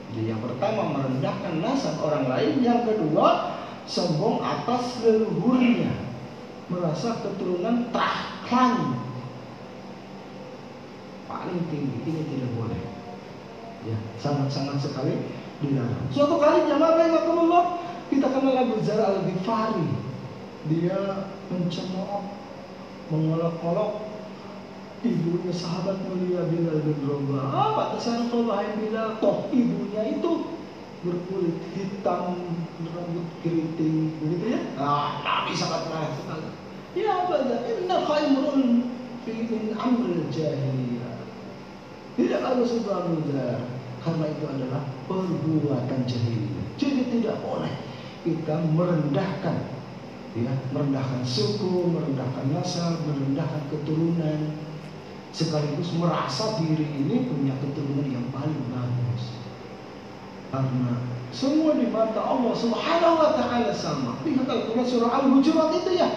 Jadi 0.10 0.26
yang 0.26 0.42
pertama 0.42 0.90
merendahkan 0.90 1.62
nasab 1.62 2.02
orang 2.02 2.26
lain, 2.26 2.66
yang 2.66 2.82
kedua 2.86 3.58
sombong 3.86 4.42
atas 4.42 5.02
leluhurnya, 5.06 5.94
merasa 6.70 7.22
keturunan 7.22 7.90
tahkan 7.94 9.06
paling 11.30 11.62
tinggi 11.70 11.98
ini 12.10 12.22
tidak 12.26 12.52
boleh 12.58 12.82
ya 13.86 13.98
sangat-sangat 14.18 14.82
sekali 14.82 15.14
dilarang. 15.62 16.10
Suatu 16.10 16.36
kali 16.42 16.66
jamaah 16.68 17.22
Allah 17.22 17.64
kita 18.10 18.28
kenal 18.34 18.56
Abu 18.58 18.82
Zar 18.82 19.00
al 19.00 19.22
Ghifari. 19.24 19.88
Dia 20.68 21.30
mencemooh, 21.50 22.30
mengolok-olok 23.10 24.10
ibunya 25.02 25.54
sahabat 25.54 25.98
mulia 26.06 26.46
Bilal 26.48 26.80
bin 26.86 27.00
Rabah. 27.08 27.46
Ah, 27.50 27.70
pantesan 27.76 28.30
kau 28.30 28.46
wahai 28.46 28.70
Bilal, 28.78 29.18
toh 29.18 29.50
ibunya 29.50 30.20
itu 30.20 30.60
berkulit 31.00 31.58
hitam, 31.74 32.36
rambut 32.84 33.28
keriting, 33.40 34.12
begitu 34.20 34.60
ya? 34.60 34.62
Ah, 34.76 35.24
Nabi 35.24 35.56
sangat 35.56 35.88
marah 35.88 36.12
sekali. 36.20 36.50
Ya, 36.98 37.30
pada 37.30 37.64
inna 37.64 37.98
khairun 38.04 38.62
fi 39.24 39.34
min 39.48 39.64
amril 39.80 40.28
jahiliyah. 40.28 41.16
Tidak 42.20 42.42
harus 42.44 42.76
itu 42.76 42.90
amudar 42.92 43.64
karena 44.04 44.26
itu 44.28 44.44
adalah 44.44 44.84
perbuatan 45.08 46.02
jahiliyah. 46.04 46.66
Jadi 46.76 47.02
tidak 47.16 47.40
boleh 47.40 47.72
kita 48.28 48.60
merendahkan 48.76 49.79
ya, 50.38 50.54
merendahkan 50.76 51.26
suku, 51.26 51.90
merendahkan 51.90 52.54
nasab, 52.54 53.02
merendahkan 53.08 53.64
keturunan. 53.74 54.70
sekaligus 55.30 55.94
merasa 55.94 56.58
diri 56.58 56.90
ini 56.90 57.30
punya 57.30 57.54
keturunan 57.62 58.10
yang 58.10 58.26
paling 58.34 58.66
bagus. 58.74 59.38
Karena 60.50 61.06
semua 61.30 61.78
di 61.78 61.86
mata 61.94 62.18
Allah 62.18 62.54
Subhanahu 62.58 63.22
wa 63.22 63.38
taala 63.38 63.70
sama. 63.70 64.18
Lihat 64.26 64.50
Al-Qur'an 64.50 64.86
surah 64.86 65.22
Al-Hujurat 65.22 65.70
itu 65.78 65.92
ya. 65.94 66.10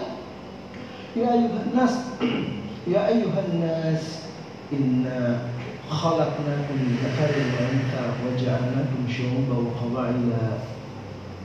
Ya 1.13 1.29
ayuhan 1.37 1.69
nas 1.77 2.17
Ya 2.89 3.05
ayuhan 3.05 3.61
nas 3.61 4.25
inna 4.73 5.53
khalaqnakum 5.85 6.73
min 6.73 6.97
dzakarin 6.97 7.47
wa 7.53 7.61
untha 7.69 8.03
wa 8.17 8.33
ja'alnakum 8.33 9.05
syu'uban 9.05 9.69
wa 9.69 9.77
qabaila 9.77 10.72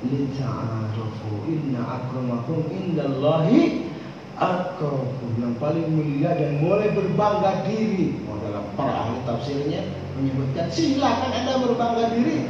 lita'arafu 0.07 1.49
inna 1.51 1.83
akramakum 1.83 2.63
indallahi 2.71 3.91
atqakum 4.39 5.35
yang 5.43 5.59
paling 5.59 5.87
mulia 5.91 6.31
dan 6.39 6.63
boleh 6.63 6.95
berbangga 6.95 7.67
diri. 7.67 8.23
Oh, 8.31 8.39
para 8.79 8.95
ahli 8.95 9.19
tafsirnya 9.27 9.83
menyebutkan 10.15 10.71
silakan 10.71 11.31
anda 11.35 11.59
berbangga 11.59 12.15
diri. 12.15 12.47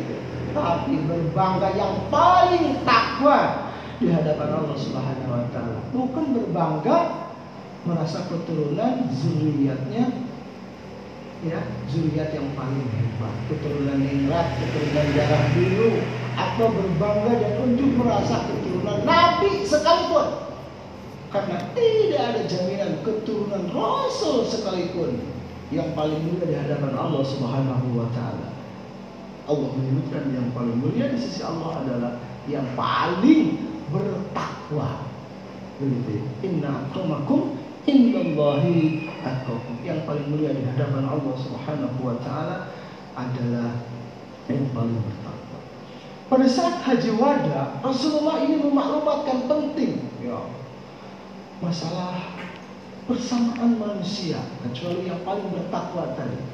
Tapi 0.52 0.94
berbangga 1.08 1.68
yang 1.76 1.94
paling 2.12 2.84
takwa 2.84 3.68
di 3.96 4.12
hadapan 4.12 4.48
Allah 4.52 4.76
Subhanahu 4.76 5.32
wa 5.32 5.46
taala. 5.52 5.80
Bukan 5.96 6.26
berbangga 6.36 6.98
merasa 7.88 8.28
keturunan 8.28 9.08
zuriatnya 9.16 10.27
ya 11.46 11.62
zuriat 11.86 12.34
yang 12.34 12.50
paling 12.58 12.82
hebat 12.90 13.34
keturunan 13.46 14.02
ningrat 14.02 14.58
keturunan 14.58 15.06
darah 15.14 15.44
biru 15.54 16.02
atau 16.34 16.66
berbangga 16.74 17.32
dan 17.38 17.52
unjuk 17.62 17.90
merasa 17.98 18.46
keturunan 18.50 19.02
Nabi 19.06 19.62
sekalipun. 19.62 20.50
Karena 21.28 21.60
tidak 21.76 22.22
ada 22.24 22.42
jaminan 22.48 23.04
keturunan 23.04 23.68
Rasul 23.68 24.48
sekalipun 24.48 25.20
yang 25.68 25.92
paling 25.92 26.24
mulia 26.24 26.48
di 26.48 26.56
hadapan 26.56 26.96
Allah 26.96 27.22
Subhanahu 27.26 27.86
wa 27.92 28.08
taala. 28.16 28.48
Allah 29.44 29.68
menyebutkan 29.76 30.32
yang 30.32 30.48
paling 30.56 30.76
mulia 30.80 31.12
di 31.12 31.18
sisi 31.20 31.44
Allah 31.44 31.84
adalah 31.84 32.12
yang 32.48 32.64
paling 32.72 33.60
bertakwa. 33.92 35.04
Begitu. 35.78 36.24
Inna 36.42 36.88
akramakum 36.88 37.57
indallahi 37.88 39.08
atqakum. 39.24 39.80
Yang 39.80 40.04
paling 40.04 40.26
mulia 40.28 40.52
di 40.52 40.62
hadapan 40.68 41.08
Allah 41.08 41.34
Subhanahu 41.40 41.98
wa 42.04 42.16
taala 42.20 42.76
adalah 43.16 43.80
yang 44.52 44.68
paling 44.76 45.00
bertakwa. 45.00 45.58
Pada 46.28 46.46
saat 46.46 46.84
haji 46.84 47.16
wada, 47.16 47.80
Rasulullah 47.80 48.44
ini 48.44 48.60
memaklumatkan 48.60 49.48
penting 49.48 50.04
ya, 50.20 50.44
masalah 51.64 52.20
persamaan 53.08 53.80
manusia, 53.80 54.36
kecuali 54.60 55.08
yang 55.08 55.24
paling 55.24 55.48
bertakwa 55.48 56.12
tadi. 56.12 56.44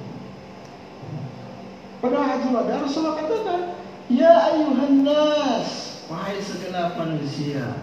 Pada 1.98 2.18
haji 2.22 2.48
wada, 2.54 2.86
Rasulullah 2.86 3.18
katakan, 3.18 3.60
Ya 4.06 4.52
ayuhan 4.52 5.02
nas, 5.02 5.98
wahai 6.06 6.38
segenap 6.38 6.94
manusia. 7.00 7.80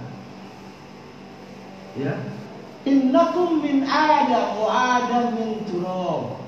Ya, 1.98 2.16
Innakum 2.82 3.62
min 3.62 3.86
Adam 3.86 4.58
wa 4.58 4.70
Adam 4.98 5.38
min 5.38 5.62
turab. 5.70 6.42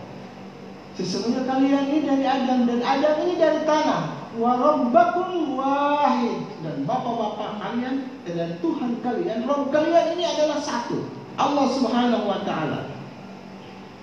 Sesungguhnya 0.98 1.46
kalian 1.46 1.94
ini 1.94 2.00
dari 2.06 2.26
Adam 2.26 2.66
dan 2.66 2.82
Adam 2.82 3.16
ini 3.26 3.34
dari 3.38 3.62
tanah. 3.66 4.34
Warabbakum 4.34 5.54
wahid. 5.54 6.42
Dan 6.66 6.90
bapak-bapak 6.90 7.62
kalian 7.62 8.10
dan 8.26 8.58
Tuhan 8.66 8.98
kalian 9.06 9.46
Rob 9.46 9.70
kalian 9.70 10.18
ini 10.18 10.26
adalah 10.26 10.58
satu. 10.58 11.06
Allah 11.38 11.70
Subhanahu 11.70 12.26
wa 12.26 12.42
taala. 12.42 12.90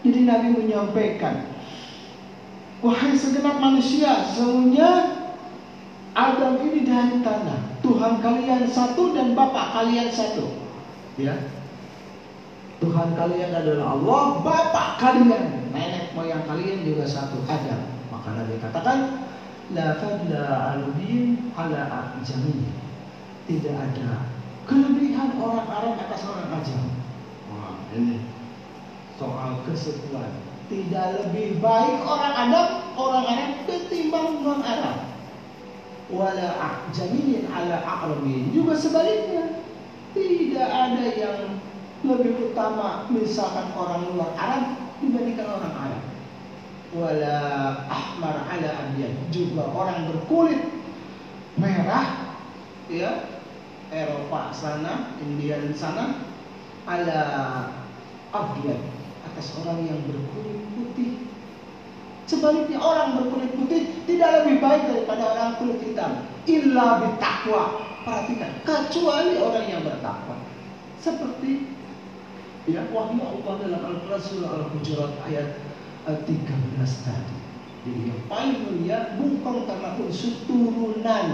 Jadi 0.07 0.23
Nabi 0.23 0.55
menyampaikan 0.55 1.51
wahai 2.79 3.13
segenap 3.13 3.59
manusia 3.59 4.31
sesungguhnya 4.31 5.19
Adam 6.15 6.63
ini 6.63 6.87
dari 6.87 7.19
tanah. 7.27 7.59
Tuhan 7.83 8.23
kalian 8.23 8.71
satu 8.71 9.19
dan 9.19 9.35
bapak 9.35 9.67
kalian 9.75 10.15
satu. 10.15 10.47
Ya 11.19 11.35
Tuhan 12.81 13.13
kalian 13.13 13.53
adalah 13.53 13.87
Allah 13.93 14.25
bapak 14.41 14.89
kalian 14.97 15.73
nenek 15.73 16.17
moyang 16.17 16.45
kalian 16.49 16.81
juga 16.83 17.05
satu 17.05 17.45
Adam 17.45 18.01
maka 18.09 18.37
Nabi 18.37 18.57
katakan 18.61 18.99
la 19.71 19.97
fadla 19.97 20.45
al-din 20.77 21.55
ala 21.55 22.13
ajami. 22.21 22.69
Tidak 23.47 23.75
ada 23.75 24.29
kelebihan 24.67 25.39
orang 25.43 25.67
Arab 25.67 25.95
atas 25.99 26.23
orang 26.27 26.51
Ajam. 26.55 26.85
Wah, 27.51 27.83
ini 27.95 28.23
soal 29.19 29.63
kesetuan. 29.67 30.31
Tidak 30.71 31.07
lebih 31.19 31.59
baik 31.59 31.99
orang 32.07 32.35
Arab, 32.47 32.69
orang 32.95 33.27
Arab 33.27 33.51
ketimbang 33.67 34.47
non 34.47 34.63
Arab. 34.63 35.11
Wala 36.11 36.79
ajamiin 36.91 37.51
ala 37.51 37.83
aqrabin. 37.83 38.55
Juga 38.55 38.79
sebaliknya. 38.79 39.67
Tidak 40.11 40.69
ada 40.71 41.07
yang 41.15 41.63
lebih 42.01 42.53
utama 42.53 43.05
misalkan 43.13 43.77
orang 43.77 44.09
luar 44.13 44.33
Arab 44.37 44.65
dibandingkan 45.05 45.49
orang 45.49 45.75
Arab. 45.77 46.03
Wala 46.91 47.39
ahmar 47.87 48.51
ala 48.51 48.69
abyad 48.83 49.15
juga 49.31 49.63
orang 49.71 50.11
berkulit 50.11 50.59
merah 51.55 52.35
ya 52.91 53.31
Eropa 53.95 54.51
sana 54.51 55.15
India 55.23 55.61
sana 55.77 56.19
ala 56.89 57.21
abyad 58.35 58.81
atas 59.31 59.55
orang 59.63 59.87
yang 59.87 60.01
berkulit 60.09 60.59
putih. 60.75 61.31
Sebaliknya 62.27 62.79
orang 62.79 63.19
berkulit 63.19 63.51
putih 63.55 64.03
tidak 64.07 64.43
lebih 64.43 64.63
baik 64.63 64.83
daripada 64.87 65.23
orang 65.35 65.51
kulit 65.59 65.79
hitam. 65.83 66.27
Illa 66.49 66.87
bitakwa 67.05 67.63
perhatikan 68.03 68.51
kecuali 68.65 69.39
orang 69.39 69.67
yang 69.67 69.83
bertakwa. 69.85 70.39
Seperti 71.03 71.80
ya 72.69 72.85
wahyu 72.93 73.23
Allah 73.23 73.55
dalam 73.65 73.83
Al-Quran 73.85 74.21
surah 74.21 74.51
Al-Hujurat 74.61 75.13
ayat 75.25 75.49
13 76.05 76.27
tadi. 77.07 77.37
Jadi 77.81 78.01
yang 78.13 78.23
paling 78.29 78.61
mulia 78.61 79.17
bukan 79.17 79.65
karena 79.65 79.97
unsur 79.97 80.35
turunan, 80.45 81.27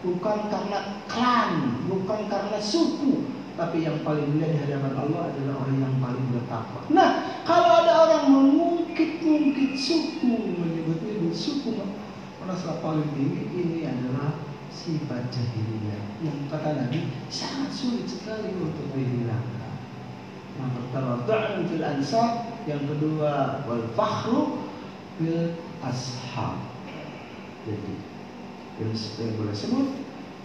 bukan 0.00 0.38
karena 0.48 0.78
klan, 1.04 1.50
bukan 1.84 2.20
karena 2.32 2.56
suku, 2.56 3.28
tapi 3.60 3.84
yang 3.84 4.00
paling 4.00 4.24
mulia 4.32 4.48
di 4.48 4.58
hadapan 4.64 4.96
Allah 4.96 5.28
adalah 5.28 5.54
orang 5.68 5.78
yang 5.84 5.96
paling 6.00 6.26
bertakwa. 6.32 6.80
Nah, 6.88 7.10
kalau 7.44 7.84
ada 7.84 7.92
orang 8.08 8.24
mengungkit-ungkit 8.32 9.76
suku, 9.76 10.56
menyebutnya 10.56 11.28
suku 11.36 11.76
merasa 12.40 12.80
paling 12.80 13.12
tinggi, 13.12 13.44
ini 13.52 13.78
adalah 13.84 14.40
sifat 14.72 15.28
jahiliyah 15.28 16.02
yang 16.24 16.48
kata 16.48 16.74
Nabi 16.74 17.12
sangat 17.28 17.70
sulit 17.70 18.08
sekali 18.08 18.56
untuk 18.56 18.88
dihilangkan. 18.96 19.61
Yang 20.60 20.70
pertama, 20.76 21.12
fil 21.68 21.84
ansab. 21.84 22.30
Yang 22.62 22.82
kedua 22.94 23.64
wal 23.66 23.86
fakhru 23.98 24.62
bil 25.18 25.56
ashab. 25.82 26.62
Jadi 27.66 27.94
yang 28.80 29.34
boleh 29.38 29.54
sebut 29.54 29.88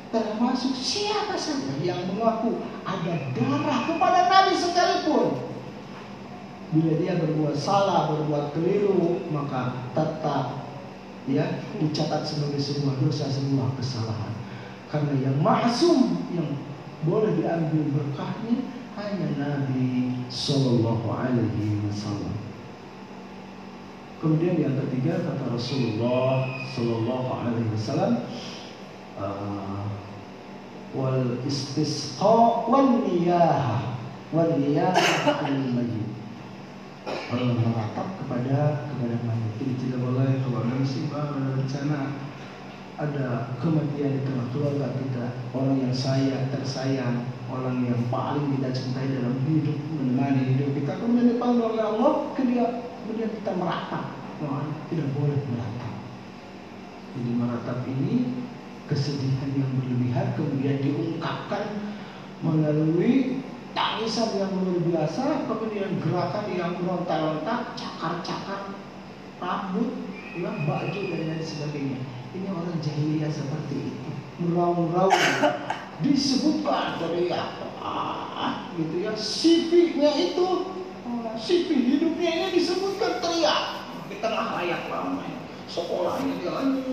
termasuk 0.07 0.71
siapa 0.75 1.35
saja 1.35 1.75
yang 1.83 1.99
mengaku 2.07 2.63
ada 2.87 3.31
darah 3.35 3.79
kepada 3.87 4.19
Nabi 4.31 4.53
sekalipun. 4.55 5.27
Bila 6.67 6.91
dia 6.99 7.15
berbuat 7.15 7.55
salah, 7.55 8.11
berbuat 8.11 8.51
keliru, 8.51 9.23
maka 9.31 9.87
tetap 9.95 10.67
ya 11.27 11.63
dicatat 11.79 12.27
sebagai 12.27 12.59
sebuah 12.59 12.99
dosa, 13.03 13.31
sebuah 13.31 13.75
kesalahan. 13.79 14.33
Karena 14.87 15.31
yang 15.31 15.37
masum 15.43 16.23
yang 16.35 16.55
boleh 17.07 17.35
diambil 17.39 17.83
berkahnya 17.91 18.67
hanya 18.97 19.29
Nabi 19.37 20.25
Shallallahu 20.25 21.05
Alaihi 21.05 21.85
Wasallam. 21.85 22.33
Kemudian 24.17 24.57
yang 24.57 24.75
ketiga 24.81 25.21
kata 25.21 25.53
Rasulullah 25.53 26.49
Shallallahu 26.73 27.29
Alaihi 27.29 27.69
Wasallam, 27.77 28.25
uh, 29.21 29.85
wal 30.97 31.37
istisqa 31.45 32.65
wal 32.65 33.05
niyah 33.05 33.93
wal 34.33 34.57
niyah 34.57 34.97
al 35.45 35.61
majid. 35.77 36.09
Meratap 37.29 38.17
kepada 38.17 38.89
kepada 38.89 39.15
mayit. 39.29 39.51
Jadi 39.61 39.73
tidak 39.77 39.99
boleh 40.09 40.41
kalau 40.41 40.65
ada 40.65 40.73
musibah, 40.73 41.37
ada 41.37 41.53
bencana, 41.53 41.99
ada 42.97 43.53
kematian 43.61 44.09
di 44.17 44.21
tengah 44.25 44.49
keluarga 44.49 44.89
kita, 44.97 45.25
orang 45.53 45.77
yang 45.85 45.93
sayang, 45.93 46.49
tersayang, 46.49 47.29
orang 47.45 47.85
yang 47.85 48.01
paling 48.09 48.57
kita 48.57 48.73
cintai 48.73 49.05
dalam 49.13 49.37
hidup, 49.45 49.77
menemani 50.01 50.57
hidup 50.57 50.73
kita, 50.73 50.97
kemudian 50.97 51.37
dipanggil 51.37 51.77
oleh 51.77 51.83
Allah, 51.85 52.13
kemudian, 52.33 52.89
kemudian 53.05 53.29
kita 53.37 53.51
meratap, 53.53 54.17
nah, 54.41 54.65
tidak 54.89 55.13
boleh 55.13 55.37
meratap. 55.45 55.93
Jadi 57.13 57.31
meratap 57.37 57.79
ini 57.85 58.13
kesedihan 58.89 59.49
yang 59.53 59.69
berlebihan 59.77 60.27
kemudian 60.33 60.77
diungkapkan 60.81 61.65
melalui 62.41 63.45
tangisan 63.77 64.41
yang 64.41 64.49
luar 64.57 64.81
biasa, 64.81 65.45
kemudian 65.45 66.01
gerakan 66.01 66.45
yang 66.49 66.73
meronta-ronta, 66.81 67.77
cakar-cakar 67.77 68.73
rambut, 69.37 69.89
ya, 70.33 70.49
baju 70.65 71.01
dan 71.13 71.21
lain 71.29 71.45
sebagainya. 71.45 72.16
Ini 72.35 72.47
orang 72.51 72.79
jahiliyah 72.83 73.31
seperti 73.31 73.95
itu, 73.95 74.09
meraung-raung, 74.43 75.15
disebutkan 76.03 76.99
teriak, 76.99 77.63
ah, 77.79 78.67
gitu 78.75 79.07
ya, 79.07 79.15
sifiknya 79.15 80.11
itu, 80.15 80.47
sifik 81.37 81.79
hidupnya 81.79 82.29
ini 82.33 82.47
disebutkan 82.57 83.23
teriak. 83.23 83.63
Di 84.07 84.17
tengah 84.19 84.59
layak 84.59 84.89
ramai, 84.89 85.31
sekolahnya 85.69 86.33
dia 86.41 86.51
anu, 86.51 86.83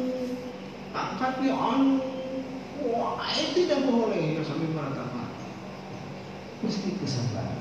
angkatnya 0.93 1.53
anu, 1.55 1.99
wah, 2.91 3.25
itu 3.33 3.65
tidak 3.65 3.87
boleh. 3.89 4.39
Ya 4.39 4.43
sampai 4.45 4.69
mengatakan. 4.71 5.31
Mesti 6.65 6.97
kesabaran. 6.97 7.61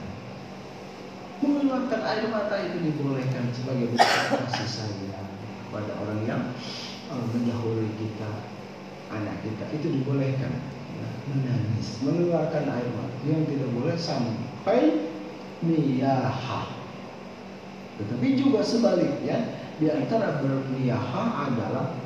Mengeluarkan 1.43 2.01
air 2.07 2.31
mata 2.31 2.55
itu 2.55 2.77
dibolehkan 2.87 3.51
sebagai 3.51 3.91
bentuk 3.91 4.39
kasih 4.47 4.69
sayang 4.69 5.27
kepada 5.67 5.91
orang 5.99 6.23
yang 6.23 6.43
mendahului 7.33 7.91
kita, 7.99 8.31
anak 9.13 9.37
kita 9.45 9.65
itu 9.75 9.87
dibolehkan 10.01 10.53
ya, 10.97 11.07
menangis, 11.29 12.01
mengeluarkan 12.01 12.65
air 12.69 12.89
mata. 12.97 13.17
Yang 13.23 13.43
tidak 13.55 13.69
boleh 13.77 13.97
sampai 13.97 14.79
niyaha. 15.63 16.61
Tetapi 18.01 18.27
juga 18.35 18.59
sebaliknya 18.65 19.53
di 19.77 19.87
antara 19.87 20.41
berniyaha 20.41 21.23
adalah 21.49 21.97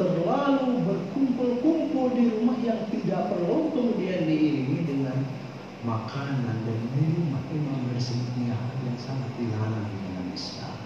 terlalu 0.00 0.82
berkumpul-kumpul 0.88 2.06
di 2.16 2.24
rumah 2.32 2.58
yang 2.64 2.88
tidak 2.88 3.28
perlu 3.28 3.70
kemudian 3.76 4.24
diiringi 4.24 4.80
dengan 4.88 5.20
makanan 5.82 6.62
dan 6.64 6.78
minuman 6.96 7.42
memang 7.50 7.90
bersedia 7.90 8.56
yang 8.56 8.98
sangat 8.98 9.30
dilarang 9.36 9.86
di 9.90 9.98
dalam 10.06 10.28
Islam. 10.32 10.76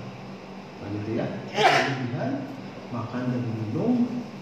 Begitu 0.81 1.11
ya? 1.21 1.27
Kemudian 3.27 3.43
makan 3.43 3.43
dan 3.43 3.43
minum 3.59 3.95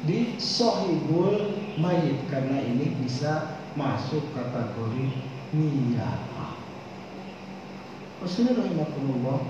di 0.05 0.37
sohibul 0.37 1.57
mayit 1.81 2.21
karena 2.29 2.61
ini 2.61 2.93
bisa 3.01 3.57
masuk 3.81 4.21
kategori 4.37 5.09
niyah. 5.57 6.21
Rasulullah 8.21 9.41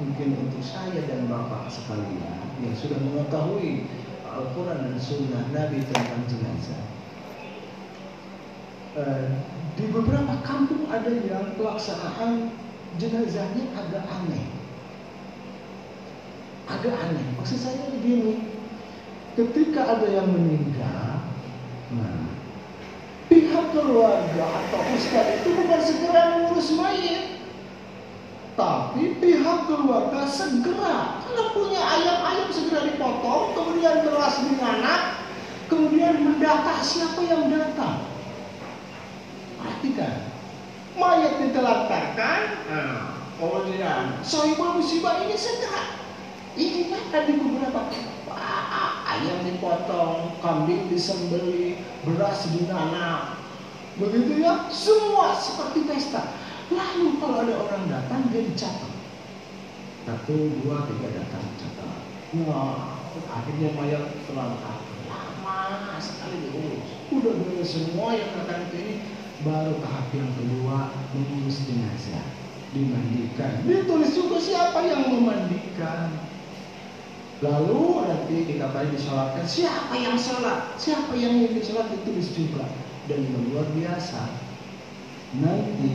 mungkin 0.00 0.28
untuk 0.40 0.62
saya 0.64 1.04
dan 1.04 1.28
bapak 1.28 1.68
sekalian 1.68 2.40
yang 2.64 2.74
sudah 2.76 2.96
mengetahui 3.00 3.88
Al-Quran 4.24 4.78
dan 4.84 4.96
Sunnah 5.00 5.44
Nabi 5.52 5.84
tentang 5.84 6.24
jenazah. 6.28 6.84
Uh, 8.98 9.26
di 9.76 9.84
beberapa 9.92 10.34
kampung 10.42 10.88
ada 10.90 11.12
yang 11.12 11.54
pelaksanaan 11.60 12.52
jenazahnya 12.96 13.64
agak 13.76 14.04
aneh. 14.08 14.44
Agak 16.68 16.94
aneh. 16.98 17.26
Maksud 17.40 17.58
saya 17.62 17.88
begini, 17.94 18.47
ketika 19.38 19.86
ada 19.86 20.06
yang 20.10 20.34
meninggal, 20.34 21.22
nah, 21.94 22.26
pihak 23.30 23.70
keluarga 23.70 24.44
atau 24.66 24.82
ustaz 24.98 25.38
itu 25.38 25.54
bukan 25.54 25.78
segera 25.78 26.22
mengurus 26.34 26.74
mayat, 26.74 27.38
tapi 28.58 29.14
pihak 29.22 29.58
keluarga 29.70 30.26
segera 30.26 31.22
kalau 31.22 31.54
punya 31.54 31.78
ayam-ayam 31.78 32.50
segera 32.50 32.82
dipotong, 32.90 33.54
kemudian 33.54 34.02
beras 34.02 34.42
anak, 34.42 35.22
kemudian 35.70 36.18
mendata 36.18 36.82
siapa 36.82 37.22
yang 37.22 37.46
datang. 37.46 38.10
Perhatikan. 39.54 40.34
Mayat 40.98 41.38
ditelantarkan. 41.38 42.40
Nah, 42.66 43.22
kemudian 43.38 44.18
sohibul 44.26 44.82
musibah 44.82 45.22
ini 45.22 45.38
segera. 45.38 45.94
Ini 46.58 46.90
ada 46.90 47.22
di 47.22 47.38
beberapa 47.38 47.86
ayam 49.06 49.38
dipotong, 49.44 50.38
kambing 50.38 50.86
disembeli, 50.88 51.82
beras 52.06 52.48
dinanam. 52.54 53.38
Begitu 53.98 54.42
ya, 54.42 54.70
semua 54.70 55.34
seperti 55.34 55.86
pesta. 55.90 56.38
Lalu 56.70 57.18
kalau 57.18 57.42
ada 57.42 57.54
orang 57.58 57.84
datang 57.90 58.30
dia 58.30 58.46
dicatat. 58.46 58.92
Satu, 60.06 60.36
dua, 60.62 60.86
tiga 60.88 61.08
datang 61.20 61.44
catat. 61.58 61.90
Nah, 62.38 63.02
akhirnya 63.28 63.74
mayat 63.74 64.04
terlantar. 64.24 64.78
Lama 65.48 65.96
sekali 65.96 66.48
diurus. 66.48 66.88
Udah 67.08 67.32
beres 67.40 67.68
semua 67.72 68.14
yang 68.14 68.30
datang 68.36 68.68
ini 68.72 69.00
baru 69.42 69.78
tahap 69.78 70.10
yang 70.10 70.30
kedua 70.34 70.90
mengurus 71.14 71.62
jenazah 71.62 72.26
dimandikan 72.74 73.64
ditulis 73.64 74.12
juga 74.12 74.36
siapa 74.42 74.82
yang 74.82 75.14
memandikan 75.14 76.10
lalu 77.38 78.08
nanti 78.08 78.36
dikatakan 78.50 78.90
disolatkan 78.90 79.46
siapa 79.46 79.94
yang 79.94 80.18
sholat? 80.18 80.74
Siapa 80.74 81.14
yang 81.14 81.38
ingin 81.38 81.62
sholat? 81.62 81.86
Ditulis 81.94 82.34
juga. 82.34 82.66
Dan 83.06 83.24
luar 83.50 83.64
biasa. 83.72 84.20
Nanti 85.38 85.92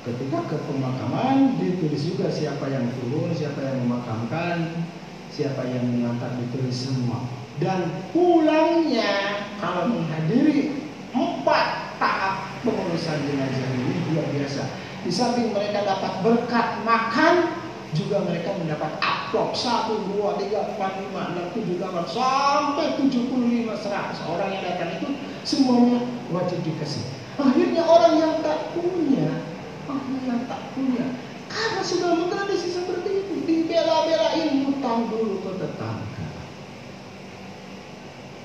ketika 0.00 0.40
ke 0.48 0.56
pemakaman 0.64 1.60
ditulis 1.60 2.08
juga 2.08 2.32
siapa 2.32 2.64
yang 2.72 2.88
turun 2.96 3.30
siapa 3.36 3.60
yang 3.60 3.84
memakamkan 3.84 4.86
siapa 5.30 5.62
yang 5.68 5.84
mengantar 5.86 6.34
ditulis 6.36 6.74
semua. 6.74 7.24
Dan 7.60 7.92
pulangnya 8.10 9.44
kalau 9.60 9.92
menghadiri 9.92 10.80
empat 11.12 11.96
tahap 12.00 12.48
pengurusan 12.64 13.18
jenazah 13.28 13.68
ini 13.76 13.94
luar 14.10 14.26
biasa. 14.32 14.62
Di 15.00 15.12
samping 15.12 15.52
mereka 15.52 15.84
dapat 15.84 16.12
berkat 16.24 16.84
makan, 16.84 17.59
juga 17.90 18.22
mereka 18.22 18.54
mendapat 18.54 19.02
amplop 19.02 19.50
satu, 19.50 19.98
dua, 20.14 20.38
tiga, 20.38 20.62
empat, 20.62 21.02
lima, 21.02 21.34
enam, 21.34 21.46
tujuh, 21.54 21.74
delapan, 21.78 22.06
sampai 22.06 22.94
tujuh 23.02 23.26
puluh 23.26 23.50
lima, 23.50 23.74
seratus 23.74 24.22
orang 24.30 24.54
yang 24.54 24.62
datang 24.62 24.90
itu 25.02 25.08
semuanya 25.42 25.98
wajib 26.30 26.62
dikasih. 26.62 27.02
Akhirnya 27.34 27.82
orang 27.82 28.14
yang 28.20 28.34
tak 28.46 28.78
punya, 28.78 29.42
orang 29.90 30.22
yang 30.22 30.40
tak 30.46 30.62
punya, 30.76 31.06
karena 31.50 31.82
sudah 31.82 32.10
mentradisi 32.14 32.68
seperti 32.70 33.26
itu, 33.26 33.34
dibela-belain 33.48 34.70
utang 34.70 35.10
dulu 35.10 35.42
ke 35.42 35.50
tetangga. 35.58 36.26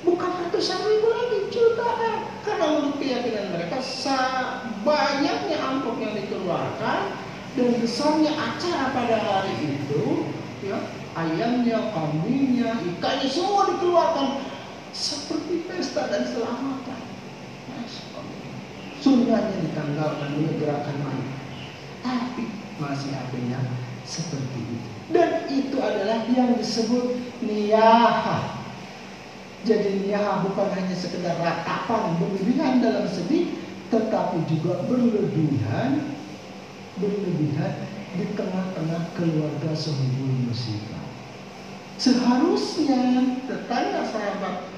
Bukan 0.05 0.31
ratusan 0.41 0.79
ribu 0.85 1.07
lagi, 1.09 1.37
jutaan. 1.49 2.17
Karena 2.45 2.65
menurut 2.77 3.01
keyakinan 3.01 3.57
mereka, 3.57 3.81
banyaknya 4.85 5.57
amplop 5.65 5.97
yang 5.97 6.13
dikeluarkan 6.13 7.24
dan 7.55 7.69
besarnya 7.79 8.31
acara 8.35 8.91
pada 8.91 9.17
hari 9.19 9.79
itu, 9.79 10.27
ya 10.63 10.77
ayamnya, 11.15 11.91
kambingnya, 11.95 12.83
ikannya 12.83 13.29
semua 13.31 13.71
dikeluarkan 13.75 14.43
seperti 14.91 15.63
pesta 15.67 16.11
dan 16.11 16.27
selamatan. 16.27 17.01
Sunnahnya 18.99 19.61
ditanggalkan 19.61 20.29
menyegerakan 20.35 20.97
mayat. 21.05 21.31
Tapi 22.01 22.45
masih 22.81 23.13
adanya 23.13 23.61
seperti 24.03 24.59
itu. 24.59 24.89
Dan 25.13 25.45
itu 25.53 25.77
adalah 25.77 26.25
yang 26.33 26.57
disebut 26.57 27.13
niyahah 27.45 28.65
jadi 29.65 29.97
niat 29.97 30.45
bukan 30.45 30.69
hanya 30.77 30.93
sekedar 30.93 31.41
ratapan 31.41 32.21
berlebihan 32.21 32.85
dalam 32.85 33.09
sedih, 33.09 33.49
tetapi 33.89 34.45
juga 34.45 34.85
berlebihan 34.85 36.05
berlebihan 36.99 37.73
di 38.15 38.25
tengah-tengah 38.35 39.11
keluarga 39.15 39.71
sehubung 39.75 40.47
musibah. 40.47 41.03
Seharusnya 41.95 43.23
tetangga 43.47 44.03
sahabat 44.07 44.75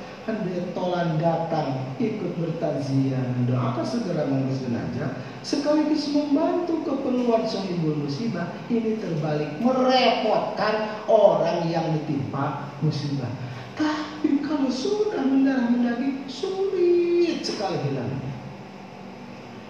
tolan 0.76 1.16
datang 1.24 1.96
ikut 2.04 2.36
bertaziah 2.36 3.24
doakan 3.48 3.86
segera 3.88 4.28
mengurus 4.28 4.60
jenazah 4.60 5.16
sekaligus 5.40 6.12
membantu 6.12 6.84
keperluan 6.84 7.48
sahibul 7.48 7.96
musibah 7.96 8.52
ini 8.68 9.00
terbalik 9.00 9.56
merepotkan 9.64 10.84
orang 11.08 11.64
yang 11.72 11.88
ditimpa 11.96 12.68
musibah 12.84 13.32
tapi 13.78 14.42
kalau 14.44 14.68
sudah 14.68 15.22
mendarah 15.22 15.70
mendaging 15.70 16.26
sulit 16.26 17.46
sekali 17.46 17.78
hilangnya. 17.88 18.27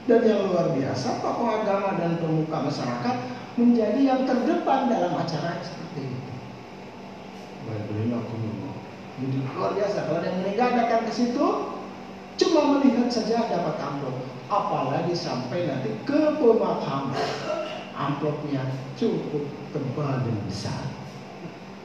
Dan 0.08 0.24
yang 0.24 0.48
luar 0.48 0.72
biasa, 0.72 1.20
tokoh 1.20 1.52
agama 1.52 2.00
dan 2.00 2.16
pemuka 2.16 2.64
masyarakat 2.64 3.16
menjadi 3.60 4.00
yang 4.00 4.22
terdepan 4.24 4.88
dalam 4.88 5.20
acara 5.20 5.60
seperti 5.60 6.08
ini. 6.08 6.22
Jadi 9.18 9.38
luar 9.52 9.72
biasa. 9.76 10.08
Kalau 10.08 10.22
yang 10.24 10.38
meninggal 10.40 10.70
datang 10.80 11.04
ke 11.04 11.12
situ, 11.12 11.46
cuma 12.40 12.62
melihat 12.80 13.12
saja 13.12 13.52
dapat 13.52 13.76
amplop. 13.84 14.16
Apalagi 14.48 15.12
sampai 15.12 15.68
nanti 15.68 15.92
ke 16.08 16.40
pemakaman. 16.40 17.28
Amplopnya 17.98 18.64
cukup 18.96 19.44
tebal 19.76 20.24
dan 20.24 20.38
besar. 20.48 20.88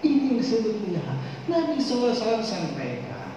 Ini 0.07 0.39
niat. 0.39 1.17
Nabi 1.51 1.81
SAW 1.83 2.15
sampaikan 2.43 3.35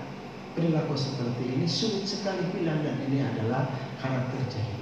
perilaku 0.53 0.93
seperti 0.93 1.55
ini 1.55 1.65
sulit 1.65 2.05
sekali 2.05 2.41
bilang 2.53 2.83
dan 2.83 2.99
ini 3.05 3.21
adalah 3.21 3.69
karakter 3.99 4.43
jahiliyah. 4.51 4.74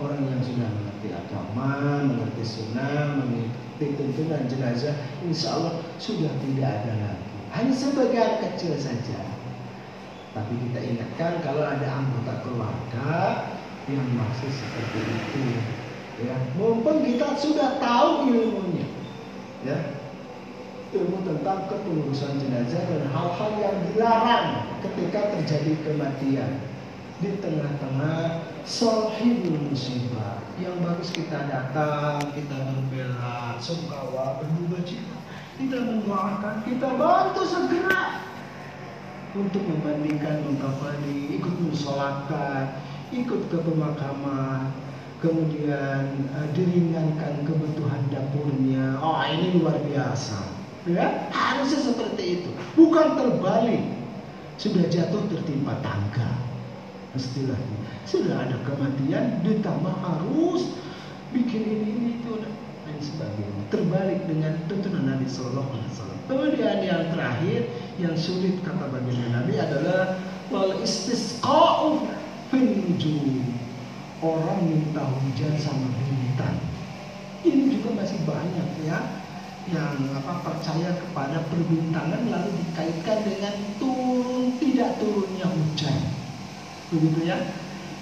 Orang 0.00 0.20
yang 0.24 0.40
sudah 0.40 0.68
mengerti 0.68 1.08
agama, 1.12 1.72
mengerti 2.08 2.44
sunnah, 2.44 3.20
mengerti 3.20 3.86
tuntunan 4.00 4.42
jenazah, 4.48 4.96
insya 5.28 5.60
Allah 5.60 5.74
sudah 6.00 6.32
tidak 6.40 6.68
ada 6.68 6.92
lagi. 7.04 7.28
Hanya 7.52 7.74
sebagian 7.76 8.32
kecil 8.40 8.74
saja. 8.80 9.20
Tapi 10.32 10.54
kita 10.68 10.80
ingatkan 10.80 11.42
kalau 11.44 11.66
ada 11.66 11.84
anggota 11.84 12.40
keluarga 12.46 13.10
yang 13.90 14.06
masih 14.14 14.48
seperti 14.48 15.00
itu, 15.02 15.42
ya, 16.22 16.36
mumpung 16.54 17.02
kita 17.02 17.34
sudah 17.34 17.82
tahu 17.82 18.30
ilmunya, 18.30 18.86
ya, 19.66 19.98
ilmu 20.94 21.18
tentang 21.26 21.66
kepengurusan 21.66 22.38
jenazah 22.38 22.82
dan 22.86 23.02
hal-hal 23.10 23.50
yang 23.58 23.76
dilarang 23.90 24.46
ketika 24.86 25.34
terjadi 25.34 25.72
kematian 25.82 26.69
di 27.20 27.36
tengah-tengah 27.36 28.48
sahibul 28.64 29.60
musibah 29.68 30.40
yang 30.56 30.72
bagus 30.80 31.12
kita 31.12 31.36
datang 31.52 32.16
kita 32.32 32.56
berbela 32.64 33.60
sungkawa 33.60 34.40
berduka 34.40 34.80
cita 34.88 35.20
kita 35.60 35.84
mendoakan 35.84 36.64
kita 36.64 36.88
bantu 36.96 37.44
segera 37.44 38.24
untuk 39.36 39.60
membandingkan 39.68 40.48
mengkafani 40.48 41.36
ikut 41.36 41.54
mensolatkan 41.60 42.80
ikut 43.12 43.52
ke 43.52 43.58
pemakaman 43.68 44.72
kemudian 45.20 46.24
uh, 46.32 46.48
diringankan 46.56 47.44
kebutuhan 47.44 48.00
dapurnya. 48.08 48.96
Oh 49.04 49.20
ini 49.28 49.60
luar 49.60 49.76
biasa. 49.84 50.40
Ya 50.88 51.28
harusnya 51.28 51.92
seperti 51.92 52.40
itu. 52.40 52.50
Bukan 52.72 53.20
terbalik. 53.20 53.84
Sudah 54.56 54.88
jatuh 54.88 55.28
tertimpa 55.28 55.76
tangga 55.84 56.49
istilahnya. 57.14 57.78
Sudah 58.06 58.46
ada 58.46 58.56
kematian 58.66 59.42
ditambah 59.42 59.94
harus 60.02 60.74
bikin 61.34 61.62
ini 61.62 61.86
ini 61.94 62.08
itu 62.22 62.38
dan 62.42 62.98
sebagainya. 63.02 63.62
Terbalik 63.70 64.20
dengan 64.26 64.54
tuntunan 64.66 65.04
Nabi 65.06 65.26
Shallallahu 65.26 65.70
Alaihi 65.74 65.90
Wasallam. 65.94 66.18
Kemudian 66.30 66.78
yang 66.86 67.02
terakhir 67.10 67.60
yang 67.98 68.14
sulit 68.14 68.62
kata 68.62 68.86
baginda 68.90 69.42
Nabi 69.42 69.58
adalah 69.58 70.18
wal 70.50 70.78
istisqa'u 70.82 72.06
orang 74.20 74.60
minta 74.66 75.02
hujan 75.06 75.54
sama 75.56 75.86
bintang. 76.06 76.58
Ini 77.40 77.72
juga 77.72 78.04
masih 78.04 78.20
banyak 78.28 78.68
ya 78.84 78.98
yang 79.70 79.96
apa 80.18 80.42
percaya 80.44 80.98
kepada 80.98 81.46
perbintangan 81.46 82.26
lalu 82.26 82.50
dikaitkan 82.58 83.18
dengan 83.22 83.54
turun 83.78 84.58
tidak 84.58 84.98
turunnya 84.98 85.46
hujan 85.46 86.19
begitu 86.90 87.30
ya. 87.30 87.38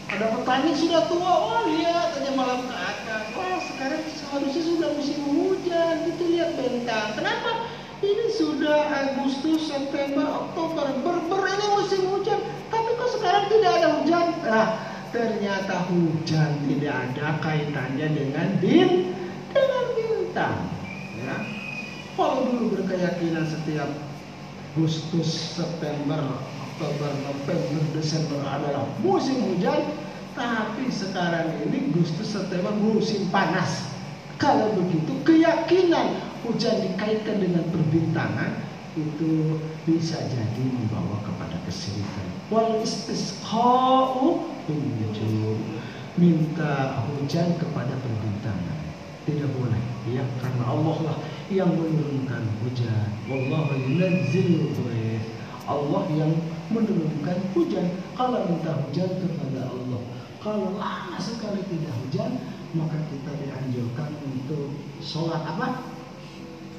Ada 0.09 0.33
petani 0.33 0.73
sudah 0.73 1.05
tua 1.13 1.29
oh 1.29 1.69
lihat 1.69 2.17
aja 2.17 2.33
malam 2.33 2.65
ke 2.65 2.73
atas. 2.73 3.25
Oh 3.37 3.61
sekarang 3.61 4.01
seharusnya 4.09 4.63
sudah 4.65 4.89
musim 4.97 5.21
hujan. 5.21 6.09
Itu 6.09 6.25
lihat 6.33 6.57
bintang 6.57 7.13
kenapa? 7.13 7.69
Ini 8.01 8.27
sudah 8.33 8.89
Agustus 8.89 9.69
September 9.69 10.25
Oktober. 10.25 10.89
Berber 11.05 11.43
ini 11.45 11.67
musim 11.77 12.09
hujan. 12.09 12.41
Tapi 12.73 12.89
kok 12.97 13.11
sekarang 13.21 13.45
tidak 13.53 13.73
ada 13.85 13.89
hujan? 14.01 14.27
Nah 14.49 14.69
ternyata 15.13 15.89
hujan 15.93 16.51
tidak 16.69 16.95
ada 17.13 17.27
kaitannya 17.45 18.09
dengan 18.09 18.49
bin 18.65 19.13
dengan 19.53 19.85
bintang. 19.93 20.57
Ya. 21.21 21.37
Kalau 22.17 22.49
dulu 22.49 22.81
berkeyakinan 22.81 23.45
setiap 23.45 23.93
Agustus 24.73 25.59
September 25.59 26.41
Oktober, 26.79 27.11
November, 27.27 27.83
Desember 27.91 28.39
adalah 28.47 28.87
musim 29.03 29.35
hujan, 29.51 29.83
tapi 30.39 30.87
sekarang 30.95 31.59
ini 31.67 31.91
Agustus 31.91 32.31
September 32.31 32.71
musim 32.71 33.27
panas. 33.35 33.83
Kalau 34.39 34.71
begitu 34.79 35.11
keyakinan 35.27 36.23
hujan 36.47 36.79
dikaitkan 36.87 37.43
dengan 37.43 37.67
perbintangan 37.75 38.63
itu 38.95 39.59
bisa 39.91 40.23
jadi 40.23 40.63
membawa 40.71 41.19
kepada 41.27 41.59
kesyirikan. 41.67 42.27
Wal 42.47 42.79
istisqa'u 42.87 44.39
minta 46.15 47.03
hujan 47.11 47.59
kepada 47.59 47.95
perbintangan 47.99 48.79
tidak 49.27 49.51
boleh 49.51 49.83
ya 50.15 50.23
karena 50.39 50.63
Allah 50.63 50.97
lah 51.11 51.19
yang 51.51 51.75
menurunkan 51.75 52.47
hujan. 52.63 53.11
Wallahu 53.27 53.75
yunazzilul 53.83 54.79
Allah 55.67 56.03
yang 56.15 56.33
menurunkan 56.73 57.39
hujan. 57.53 57.87
Kalau 58.15 58.45
minta 58.49 58.73
hujan 58.85 59.11
kepada 59.21 59.61
Allah, 59.69 60.01
kalau 60.39 60.77
lama 60.77 61.19
sekali 61.19 61.65
tidak 61.67 61.95
hujan, 62.05 62.31
maka 62.77 62.99
kita 63.09 63.31
dianjurkan 63.43 64.11
untuk 64.29 64.77
sholat 65.01 65.43
apa? 65.45 65.83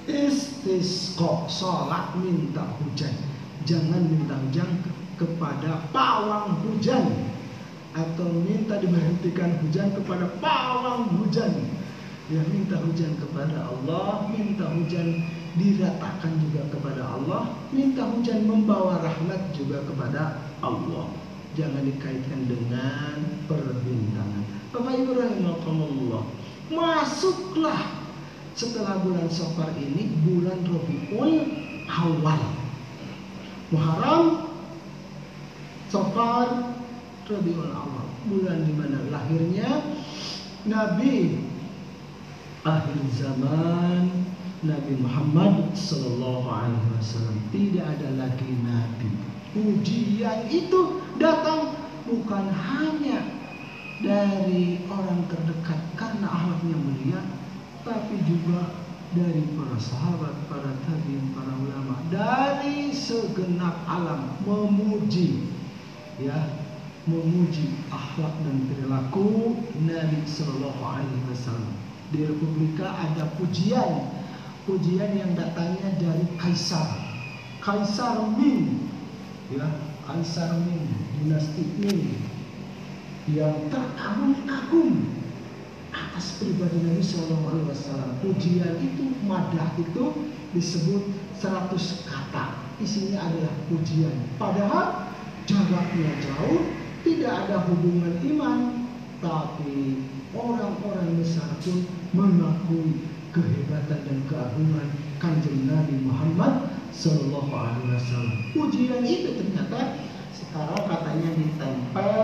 Istisqa, 0.09 1.45
sholat 1.49 2.17
minta 2.17 2.65
hujan. 2.81 3.13
Jangan 3.65 4.01
minta 4.09 4.37
hujan 4.37 4.69
kepada 5.19 5.85
pawang 5.91 6.63
hujan 6.63 7.11
atau 7.93 8.29
minta 8.45 8.79
diberhentikan 8.79 9.59
hujan 9.65 9.91
kepada 9.97 10.29
pawang 10.39 11.09
hujan. 11.19 11.51
Ya 12.29 12.45
minta 12.45 12.77
hujan 12.77 13.17
kepada 13.17 13.65
Allah, 13.65 14.29
minta 14.29 14.69
hujan 14.69 15.25
diratakan 15.57 16.37
juga 16.43 16.61
kepada 16.69 17.01
Allah, 17.01 17.55
minta 17.73 18.05
hujan 18.05 18.45
membawa 18.45 19.01
rahmat 19.01 19.55
juga 19.57 19.81
kepada 19.87 20.43
Allah. 20.61 21.09
Jangan 21.57 21.81
dikaitkan 21.81 22.45
dengan 22.45 23.15
perbintangan. 23.49 24.45
Bapak 24.69 24.93
Ibu 25.01 25.11
rahimakumullah. 25.17 26.23
Masuklah 26.69 28.05
setelah 28.53 29.01
bulan 29.01 29.25
Safar 29.33 29.73
ini 29.73 30.13
bulan 30.21 30.61
Rabiul 30.61 31.33
Awal. 31.89 32.43
Muharram, 33.73 34.25
Safar, 35.89 36.77
Rabiul 37.25 37.73
Awal. 37.73 38.07
Bulan 38.29 38.67
di 38.67 38.73
mana 38.77 38.99
lahirnya 39.09 39.89
Nabi 40.69 41.39
akhir 42.67 42.99
zaman 43.15 44.11
Nabi 44.59 44.99
Muhammad 44.99 45.71
Sallallahu 45.71 46.51
Alaihi 46.51 46.91
Wasallam 46.99 47.39
tidak 47.55 47.95
ada 47.95 48.09
lagi 48.19 48.51
nabi. 48.59 49.07
Ujian 49.55 50.51
itu 50.51 50.99
datang 51.15 51.79
bukan 52.03 52.51
hanya 52.51 53.23
dari 54.03 54.83
orang 54.91 55.23
terdekat 55.31 55.79
karena 55.95 56.27
akhlaknya 56.27 56.75
mulia, 56.75 57.21
tapi 57.87 58.19
juga 58.27 58.75
dari 59.15 59.47
para 59.55 59.79
sahabat, 59.79 60.35
para 60.51 60.75
tabiin, 60.83 61.31
para 61.31 61.55
ulama, 61.55 61.95
dari 62.11 62.91
segenap 62.91 63.79
alam 63.87 64.43
memuji, 64.43 65.55
ya, 66.19 66.35
memuji 67.07 67.79
akhlak 67.95 68.35
dan 68.43 68.67
perilaku 68.67 69.55
Nabi 69.87 70.19
Sallallahu 70.27 70.83
Alaihi 70.83 71.23
Wasallam. 71.31 71.73
Di 72.11 72.27
Republika 72.27 72.91
ada 72.91 73.29
pujian 73.39 74.18
pujian 74.67 75.15
yang 75.15 75.31
datangnya 75.37 75.95
dari 75.99 76.25
Kaisar. 76.35 76.87
Kaisar 77.59 78.23
Ming 78.39 78.87
ya 79.51 79.67
Kaisar 80.07 80.57
Ming 80.63 80.87
dinasti 81.19 81.63
Ming 81.79 82.17
yang 83.29 83.69
terkagum-kagum 83.69 85.19
atas 85.93 86.39
pribadi 86.41 86.79
Nabi 86.81 87.03
Shallallahu 87.03 87.45
Alaihi 87.51 87.67
Wasallam. 87.69 88.11
Pujian 88.23 88.73
itu 88.81 89.03
madah 89.27 89.75
itu 89.77 90.05
disebut 90.55 91.03
100 91.37 92.09
kata. 92.09 92.45
Isinya 92.79 93.27
adalah 93.27 93.53
pujian 93.67 94.15
padahal 94.39 95.11
jaraknya 95.43 96.15
jauh 96.23 96.71
tidak 97.03 97.47
ada 97.47 97.67
hubungan 97.67 98.15
iman 98.23 98.59
tapi 99.19 100.05
orang-orang 100.31 101.19
besar 101.19 101.59
pun 101.59 101.83
mengakui 102.15 103.03
kehebatan 103.43 103.99
dan 104.05 104.17
keagungan 104.27 104.87
kanjeng 105.19 105.67
Nabi 105.67 105.95
Muhammad 106.03 106.71
Sallallahu 106.91 107.51
Alaihi 107.53 107.95
Wasallam. 107.95 108.39
Ujian 108.55 109.03
itu 109.07 109.39
ternyata 109.39 110.03
sekarang 110.35 110.83
katanya 110.87 111.29
ditempel 111.35 112.15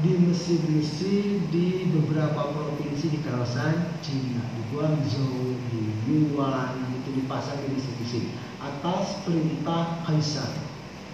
di 0.00 0.12
mesin-mesin 0.16 1.48
di 1.52 1.92
beberapa 1.92 2.52
provinsi 2.56 3.12
di 3.12 3.18
kawasan 3.20 4.00
Cina, 4.00 4.40
di 4.56 4.60
Guangzhou, 4.72 5.56
di 5.68 5.82
Yuan, 6.08 6.88
itu 7.00 7.20
dipasang 7.20 7.60
di 7.64 7.76
mesin-mesin 7.76 8.32
atas 8.60 9.20
perintah 9.28 10.00
Kaisar. 10.08 10.50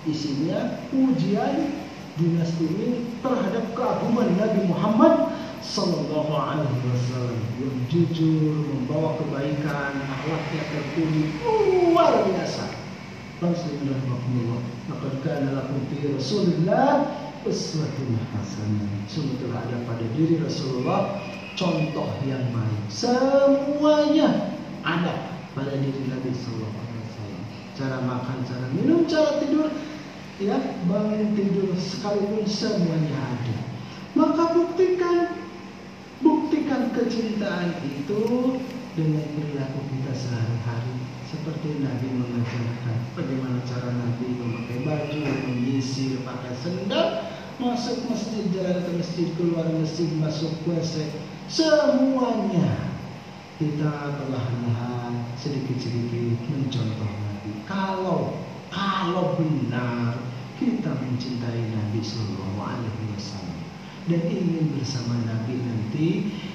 Isinya 0.07 0.86
ujian 0.94 1.82
dinasti 2.16 2.64
ini 2.64 2.88
terhadap 3.20 3.74
keagungan 3.74 4.38
Nabi 4.38 4.61
Muhammad 4.70 5.36
Sallallahu 5.67 6.31
Alaihi 6.31 6.79
Wasallam 6.87 7.43
yang 7.59 7.77
jujur 7.91 8.55
membawa 8.71 9.19
kebaikan 9.19 9.99
akhlaknya 9.99 10.62
terpuji 10.71 11.43
luar 11.43 12.23
biasa. 12.23 12.71
Rasulullah 13.43 13.99
Maka 14.89 15.09
kana 15.21 15.59
lakum 15.59 15.83
fi 15.91 16.09
Rasulullah 16.09 17.11
uswatun 17.45 18.17
hasanah. 18.33 18.89
Sungguh 19.11 19.43
telah 19.43 19.67
ada 19.67 19.77
pada 19.85 20.07
diri 20.14 20.41
Rasulullah 20.41 21.21
contoh 21.59 22.11
yang 22.25 22.47
baik. 22.55 22.83
Semuanya 22.89 24.57
ada 24.87 25.37
pada 25.53 25.75
diri 25.77 26.07
Nabi 26.09 26.31
Sallallahu 26.31 26.79
Alaihi 26.79 27.03
Wasallam. 27.11 27.43
Cara 27.77 27.99
makan, 28.07 28.39
cara 28.47 28.67
minum, 28.73 29.05
cara 29.05 29.31
tidur, 29.43 29.69
ya 30.41 30.57
bangun 30.89 31.37
tidur 31.37 31.75
sekalipun 31.77 32.45
semuanya 32.49 33.19
ada. 33.37 33.57
Maka 34.17 34.57
buktikan, 34.57 35.45
buktikan 36.21 36.93
kecintaan 36.95 37.81
itu 37.85 38.23
dengan 38.97 39.25
perilaku 39.37 39.81
kita 39.93 40.12
sehari-hari. 40.17 40.97
Seperti 41.27 41.83
Nabi 41.83 42.07
mengajarkan 42.17 42.97
bagaimana 43.19 43.59
cara 43.67 43.91
Nabi 43.93 44.27
memakai 44.39 44.79
baju, 44.87 45.21
menyisir, 45.51 46.23
pakai 46.23 46.55
sendal, 46.55 47.29
masuk 47.59 48.07
masjid, 48.09 48.47
jalan 48.55 48.79
ke 48.87 48.91
masjid, 48.95 49.29
keluar 49.35 49.67
masjid, 49.75 50.09
masuk 50.17 50.55
WC, 50.64 51.12
semuanya 51.51 52.95
kita 53.59 54.17
perlahan-lahan 54.23 55.27
sedikit-sedikit 55.35 56.41
mencontoh 56.47 57.11
Nabi. 57.11 57.53
Kalau 57.67 58.47
kalau 58.71 59.37
benar 59.41 60.21
kita 60.57 60.93
mencintai 60.93 61.69
Nabi 61.69 62.01
Sallallahu 62.01 62.61
Alaihi 62.61 63.07
Wasallam 63.12 63.36
dan 64.07 64.23
ingin 64.31 64.71
bersama 64.79 65.19
Nabi 65.27 65.55
nanti 65.67 66.09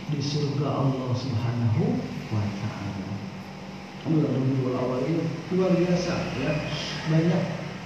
di 0.07 0.19
surga 0.19 0.67
Allah 0.71 1.11
Subhanahu 1.11 1.83
Wa 2.31 2.43
Taala. 2.63 3.11
Rabiul 4.01 4.73
Awal 4.73 5.05
ini 5.05 5.23
luar 5.53 5.77
biasa 5.77 6.15
ya 6.41 6.51
banyak 7.11 7.43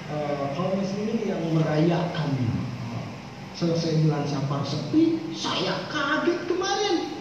uh, 0.10 0.72
muslimin 0.80 1.28
yang 1.28 1.44
merayakannya. 1.52 2.66
Selesai 3.56 4.04
bulan 4.04 4.28
Safar 4.28 4.68
sepi, 4.68 5.32
saya 5.32 5.88
kaget 5.88 6.44
kemarin 6.44 7.16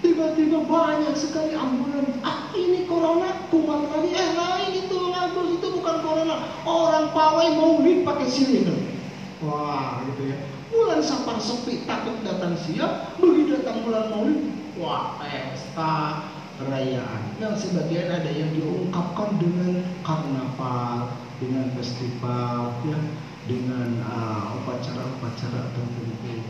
Tiba-tiba 0.00 0.64
banyak 0.64 1.12
sekali 1.12 1.52
ambulan. 1.52 2.08
Ah 2.24 2.48
ini 2.56 2.88
corona, 2.88 3.36
kumat 3.52 3.84
lagi. 3.92 4.16
Eh 4.16 4.30
lain 4.32 4.70
itu 4.72 4.96
bagus 5.12 5.60
itu 5.60 5.66
bukan 5.76 5.96
corona. 6.00 6.36
Orang 6.64 7.12
pawai 7.12 7.52
mau 7.52 7.76
pakai 7.84 8.26
sirine. 8.32 8.96
Wah 9.44 10.00
gitu 10.08 10.32
ya. 10.32 10.40
Bulan 10.80 11.04
Safar 11.04 11.36
sepi 11.36 11.84
takut 11.84 12.16
datang 12.24 12.56
siap. 12.56 13.20
Begitu 13.20 13.60
datang 13.60 13.84
bulan 13.84 14.08
maulid, 14.08 14.48
wah 14.80 15.20
pesta 15.20 16.24
perayaan. 16.56 17.36
Yang 17.36 17.68
sebagian 17.68 18.08
ada 18.08 18.32
yang 18.32 18.48
diungkapkan 18.56 19.36
dengan 19.36 19.84
karnaval, 20.00 21.12
dengan 21.36 21.68
festival, 21.76 22.80
ya, 22.88 22.96
dengan 23.44 24.00
uh, 24.08 24.56
upacara-upacara 24.64 25.68
tertentu. 25.76 26.48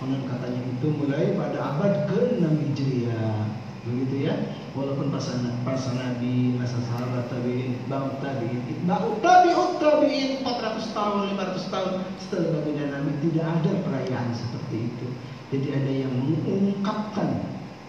Konon 0.00 0.24
katanya 0.24 0.60
itu 0.64 0.88
mulai 0.96 1.36
pada 1.36 1.76
abad 1.76 2.08
ke-6 2.08 2.48
Hijriah. 2.48 3.55
Begitu 3.86 4.26
ya. 4.26 4.34
Walaupun 4.74 5.08
pas, 5.08 5.24
pas 5.64 5.82
Nabi, 5.96 6.58
masa 6.58 6.76
sahabat 6.84 7.32
tabi'in, 7.32 7.80
bang 7.88 8.18
tabi'in, 8.20 8.84
bang 8.84 9.06
tabi'ut 9.24 9.72
tabi'in 9.80 10.44
400 10.44 10.92
tahun, 10.92 11.20
500 11.32 11.72
tahun 11.72 11.92
setelah 12.20 12.48
baginda 12.60 12.86
Nabi 12.92 13.10
tidak 13.24 13.46
ada 13.46 13.72
perayaan 13.86 14.30
seperti 14.36 14.76
itu. 14.92 15.06
Jadi 15.54 15.68
ada 15.72 15.92
yang 16.04 16.12
mengungkapkan 16.12 17.28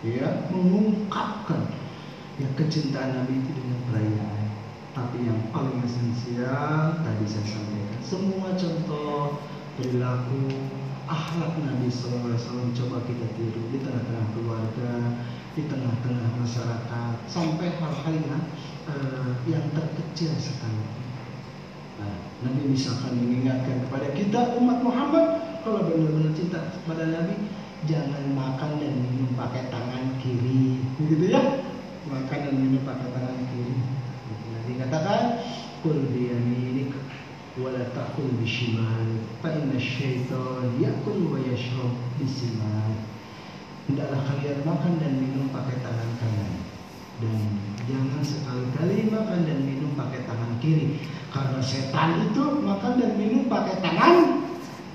ya, 0.06 0.48
mengungkapkan 0.54 1.66
ya 2.38 2.48
kecintaan 2.56 3.18
Nabi 3.18 3.42
itu 3.42 3.52
dengan 3.58 3.80
perayaan. 3.90 4.46
Tapi 4.94 5.18
yang 5.26 5.40
paling 5.54 5.78
esensial 5.86 7.02
tadi 7.06 7.26
saya 7.26 7.46
sampaikan 7.54 8.02
semua 8.02 8.50
contoh 8.58 9.38
perilaku 9.78 10.50
akhlak 11.08 11.54
Nabi 11.62 11.88
SAW 11.88 12.74
coba 12.76 12.98
kita 13.06 13.26
tiru 13.38 13.64
di 13.72 13.78
tengah-tengah 13.80 14.28
keluarga, 14.36 14.94
di 15.58 15.66
tengah-tengah 15.66 16.38
masyarakat, 16.38 17.14
sampai 17.26 17.74
hal-hal 17.82 18.14
yang 18.14 18.44
uh, 18.86 19.34
yang 19.50 19.66
terkecil 19.74 20.30
sekali. 20.38 20.86
Nah, 21.98 22.14
Nabi 22.46 22.78
misalkan 22.78 23.18
mengingatkan 23.18 23.90
kepada 23.90 24.14
kita 24.14 24.54
umat 24.62 24.86
Muhammad 24.86 25.42
kalau 25.66 25.90
benar-benar 25.90 26.38
cinta 26.38 26.62
kepada 26.70 27.10
Nabi 27.10 27.50
jangan 27.90 28.38
makan 28.38 28.78
dan 28.78 28.94
minum 29.02 29.34
pakai 29.34 29.74
tangan 29.74 30.22
kiri, 30.22 30.78
begitu 31.02 31.34
ya? 31.34 31.42
Makan 32.06 32.40
dan 32.46 32.54
minum 32.54 32.86
pakai 32.86 33.10
tangan 33.10 33.42
kiri. 33.50 33.78
Nabi 34.54 34.72
katakan, 34.78 35.42
kul 35.82 36.06
biyaminik 36.14 36.94
wala 37.58 37.82
ta'kul 37.98 38.30
bishimal 38.38 39.18
fa 39.42 39.50
inna 39.58 39.82
syaitan 39.82 40.78
ya'kul 40.78 41.34
wa 41.34 41.42
yashrab 41.42 41.98
bisimal 42.22 42.94
hendaklah 43.88 44.20
kalian 44.28 44.60
makan 44.68 44.94
dan 45.00 45.14
minum 45.16 45.48
pakai 45.48 45.80
tangan 45.80 46.10
kanan. 46.20 46.52
Dan 47.18 47.40
jangan 47.88 48.22
sekali-kali 48.22 49.10
makan 49.10 49.40
dan 49.48 49.60
minum 49.64 49.96
pakai 49.96 50.28
tangan 50.28 50.52
kiri. 50.60 51.02
Karena 51.32 51.60
setan 51.64 52.30
itu 52.30 52.44
makan 52.62 52.94
dan 53.00 53.12
minum 53.16 53.48
pakai 53.48 53.80
tangan 53.80 54.16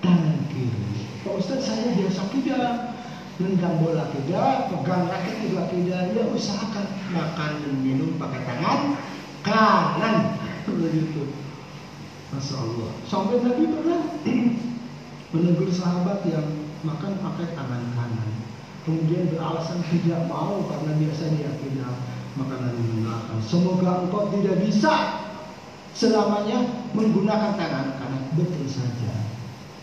tangan 0.04 0.38
kiri. 0.52 1.08
Pak 1.24 1.34
Ustaz 1.40 1.64
saya 1.64 1.96
biasa 1.96 2.22
tidak. 2.36 2.72
Nendang 3.40 3.80
bola 3.80 4.12
tidak 4.12 4.70
pegang 4.70 5.08
raket 5.08 5.36
juga 5.48 5.66
tidak. 5.72 6.12
Ya 6.12 6.22
usahakan 6.28 6.86
makan 7.16 7.50
dan 7.64 7.74
minum 7.80 8.20
pakai 8.20 8.44
tangan 8.44 8.80
kanan. 9.40 10.16
Begitu. 10.68 11.32
Masya 12.30 12.56
Allah. 12.60 12.90
Sampai 13.08 13.40
Nabi 13.40 13.64
pernah 13.72 14.00
menegur 15.32 15.70
sahabat 15.72 16.22
yang 16.28 16.44
makan 16.84 17.12
pakai 17.18 17.56
tangan 17.56 17.82
kanan. 17.96 18.51
Kemudian 18.82 19.30
beralasan 19.30 19.78
tidak 19.94 20.26
mau 20.26 20.66
karena 20.66 20.98
biasa 20.98 21.22
dia 21.38 21.50
tidak 21.62 21.94
maka 22.32 22.54
Nabi 22.64 22.82
mengatakan 22.96 23.40
semoga 23.44 24.08
engkau 24.08 24.32
tidak 24.32 24.56
bisa 24.64 24.94
selamanya 25.92 26.88
menggunakan 26.96 27.52
tangan 27.60 28.00
kanan. 28.00 28.22
Betul 28.32 28.64
saja. 28.64 29.28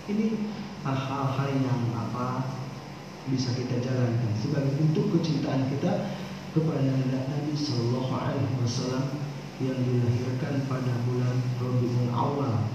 Ini 0.09 0.33
hal-hal 0.81 1.49
yang 1.61 1.81
apa 1.93 2.57
bisa 3.29 3.53
kita 3.53 3.77
jalankan 3.77 4.33
sebagai 4.41 4.73
bentuk 4.81 5.13
kecintaan 5.13 5.69
kita 5.69 6.09
kepada 6.57 6.81
Nabi 6.81 7.53
Shallallahu 7.53 8.09
Alaihi 8.09 8.57
Wasallam 8.65 9.05
yang 9.61 9.77
dilahirkan 9.77 10.65
pada 10.65 10.93
bulan 11.05 11.37
Rabiul 11.61 12.09
Awal 12.09 12.65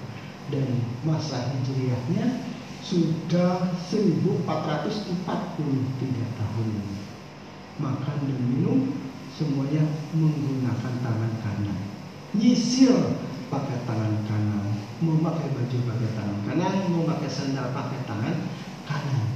dan 0.55 0.69
masa 1.03 1.51
hijriahnya 1.51 2.54
sudah 2.85 3.73
1443 3.89 4.45
tahun. 6.37 6.69
Makan 7.81 8.17
dan 8.29 8.41
minum 8.45 8.93
semuanya 9.33 9.89
menggunakan 10.13 10.93
tangan 11.01 11.33
kanan. 11.41 11.81
Nyisir 12.37 12.95
pakai 13.49 13.83
tangan 13.89 14.15
kanan, 14.29 14.79
memakai 15.01 15.49
baju 15.57 15.79
pakai 15.89 16.11
tangan 16.13 16.39
kanan, 16.45 16.75
memakai 16.93 17.31
sandal 17.33 17.73
pakai 17.73 18.05
tangan 18.05 18.37
kanan. 18.85 19.27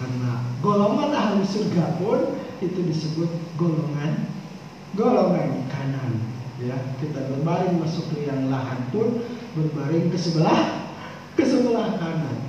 Karena 0.00 0.32
golongan 0.64 1.12
ahli 1.12 1.44
surga 1.44 2.00
pun 2.00 2.40
itu 2.64 2.80
disebut 2.88 3.28
golongan 3.60 4.32
golongan 4.96 5.68
kanan 5.68 6.24
ya 6.56 6.76
kita 6.96 7.20
berbaring 7.28 7.76
masuk 7.76 8.16
ke 8.16 8.24
yang 8.24 8.48
lahan 8.48 8.80
pun 8.88 9.20
berbaring 9.52 10.08
ke 10.08 10.16
sebelah 10.16 10.88
ke 11.36 11.44
sebelah 11.44 12.00
kanan 12.00 12.45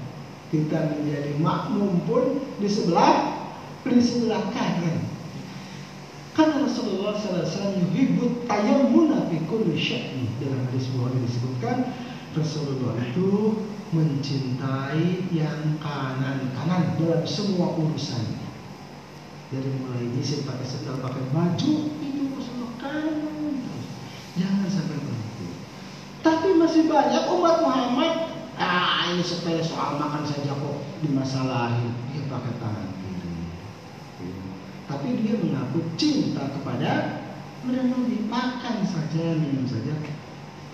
kita 0.47 0.95
menjadi 0.95 1.35
makmum 1.43 1.99
pun 2.07 2.39
di 2.59 2.67
sebelah 2.71 3.35
di 3.87 4.03
sebelah 4.03 4.51
kanan. 4.51 5.07
Karena 6.35 6.69
Rasulullah 6.69 7.17
SAW 7.17 7.81
yuhibut 7.81 8.45
tayammuna 8.45 9.25
fi 9.25 9.41
kulli 9.49 9.73
sya'ni 9.73 10.29
dalam 10.37 10.69
hadis 10.69 10.85
Bukhari 10.93 11.17
disebutkan 11.25 11.77
Rasulullah 12.37 12.93
itu 13.01 13.57
mencintai 13.89 15.33
yang 15.33 15.81
kanan-kanan 15.81 16.93
dalam 17.01 17.23
semua 17.25 17.73
urusan. 17.73 18.37
Dari 19.47 19.71
mulai 19.79 20.03
nyisir 20.11 20.43
pakai 20.43 20.67
sendal 20.67 20.99
pakai 20.99 21.23
baju 21.31 21.73
itu 21.89 22.21
Rasulullah 22.35 22.73
kanan. 22.77 23.55
Jangan 24.37 24.69
sampai 24.69 24.97
berhenti. 25.01 25.47
Tapi 26.21 26.47
masih 26.59 26.83
banyak 26.85 27.23
umat 27.33 27.55
Muhammad 27.65 28.13
ah 28.61 28.86
ini 29.13 29.23
sepele 29.23 29.63
soal 29.63 29.95
makan 29.95 30.27
saja 30.27 30.51
kok 30.51 30.77
dimasalahin 30.99 31.95
dia 32.11 32.27
pakai 32.27 32.53
tangan 32.59 32.87
kiri. 32.99 33.31
Tapi 34.87 35.07
dia 35.23 35.35
mengaku 35.39 35.79
cinta 35.95 36.51
kepada 36.51 37.23
Nabi 37.63 38.27
makan 38.27 38.83
saja 38.83 39.23
minum 39.39 39.63
saja. 39.63 39.95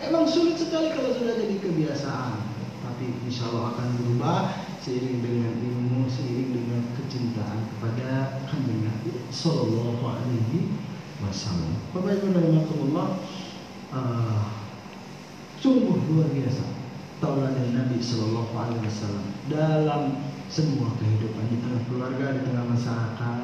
Emang 0.01 0.25
sulit 0.25 0.57
sekali 0.57 0.93
kalau 0.97 1.13
sudah 1.13 1.37
jadi 1.37 1.61
kebiasaan. 1.61 2.53
Tapi 2.83 3.05
insya 3.25 3.53
Allah 3.53 3.77
akan 3.77 3.87
berubah 4.01 4.39
seiring 4.83 5.23
dengan 5.23 5.53
ilmu, 5.63 6.09
seiring 6.09 6.51
dengan 6.51 6.81
kecintaan 6.99 7.59
kepada 7.77 8.41
kanjeng 8.49 8.83
Nabi 8.83 9.23
Sallallahu 9.31 10.03
Alaihi 10.03 10.73
Wasallam. 11.23 11.79
Bapak 11.95 12.19
Ibu 12.19 12.35
Allah 12.91 13.07
uh, 13.95 14.43
sungguh 15.63 15.97
luar 16.11 16.27
biasa 16.33 16.72
tauladan 17.23 17.71
Nabi 17.71 18.03
Shallallahu 18.03 18.51
Alaihi 18.51 18.83
Wasallam 18.83 19.25
dalam 19.47 20.03
semua 20.51 20.91
kehidupan 20.99 21.47
di 21.47 21.57
tengah 21.63 21.81
keluarga, 21.87 22.35
di 22.35 22.41
tengah 22.43 22.65
masyarakat, 22.67 23.39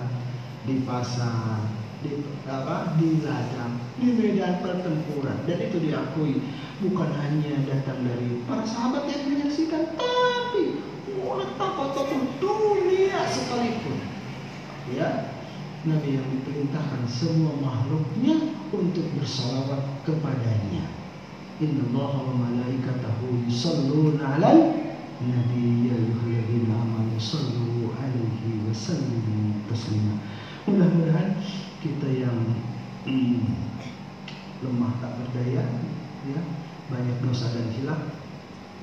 di 0.68 0.76
pasar, 0.84 1.64
di 2.04 2.12
apa, 2.44 3.00
di 3.00 3.24
ladang, 3.24 3.80
di 3.96 4.20
medan 4.20 4.60
pertempuran 4.60 5.48
dan 5.48 5.58
itu 5.64 5.80
diakui 5.80 6.44
bukan 6.84 7.08
hanya 7.24 7.56
datang 7.72 8.04
dari 8.04 8.44
para 8.44 8.68
sahabat 8.68 9.08
yang 9.08 9.24
menyaksikan, 9.32 9.96
tapi 9.96 10.84
muatab 11.16 11.80
ataupun 11.80 12.36
dunia 12.44 13.32
sekalipun. 13.32 13.96
Ya, 14.92 15.32
Nabi 15.88 16.20
yang 16.20 16.28
diperintahkan 16.28 17.08
semua 17.08 17.56
makhluknya 17.64 18.60
untuk 18.76 19.08
bersalawat 19.16 20.04
kepadanya. 20.04 20.99
Inna 21.60 21.84
Allah 21.92 22.12
wa 22.24 22.34
malaikatahu 22.48 23.44
yusalluna 23.44 24.24
'alal 24.24 24.80
nabi 25.20 25.92
ya 25.92 26.00
ayyuhalladzina 26.00 26.72
amanu 26.72 27.20
sallu 27.20 27.92
'alaihi 27.92 28.64
wa 28.64 28.72
sallimu 28.72 29.68
taslima. 29.68 30.24
Mudah-mudahan 30.64 31.36
kita 31.84 32.08
yang 32.16 32.64
hmm, 33.04 33.44
lemah 34.64 35.04
tak 35.04 35.20
berdaya 35.20 35.68
ya, 36.32 36.42
banyak 36.88 37.18
dosa 37.28 37.52
dan 37.52 37.68
hilaf, 37.76 38.08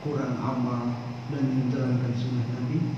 kurang 0.04 0.36
amal 0.36 1.00
dan 1.32 1.44
menjalankan 1.48 2.12
sunnah 2.12 2.44
Nabi, 2.60 2.92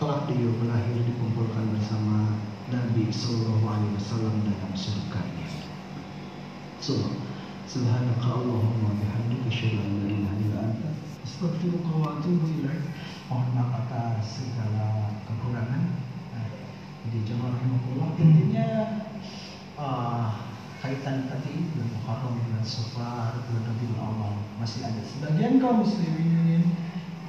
kelak 0.00 0.24
dia 0.32 0.48
melahir 0.56 1.04
dikumpulkan 1.04 1.68
bersama 1.76 2.40
Nabi 2.72 3.12
Sallallahu 3.12 3.66
Alaihi 3.68 3.92
Wasallam 4.00 4.34
dalam 4.40 4.72
surganya. 4.72 5.48
So, 6.80 6.98
Allahumma 7.72 9.00
bihamdika 9.00 9.48
asyhadu 9.48 9.80
an 9.80 10.04
la 10.04 10.12
ilaha 10.12 10.36
illa 10.44 10.58
anta 10.60 10.92
astaghfiruka 11.24 11.92
wa 12.04 12.20
atubu 12.20 12.44
ilaik. 12.60 12.84
Mohon 13.32 13.48
maaf 13.56 13.88
atas 13.88 14.44
segala 14.44 15.16
kekurangan. 15.24 15.84
Nah, 16.36 16.48
jadi 17.08 17.18
jemaah 17.24 17.56
rahimahullah 17.56 18.08
intinya 18.20 18.68
uh, 19.80 20.52
kaitan 20.84 21.32
tadi 21.32 21.72
bulan 21.72 21.88
Muharram 21.96 22.34
bulan 22.44 22.60
Safar 22.60 23.40
bulan 23.40 23.64
Rabiul 23.64 23.96
Awal 23.96 24.36
masih 24.60 24.84
ada 24.84 25.00
sebagian 25.08 25.56
kaum 25.56 25.80
muslimin 25.80 26.76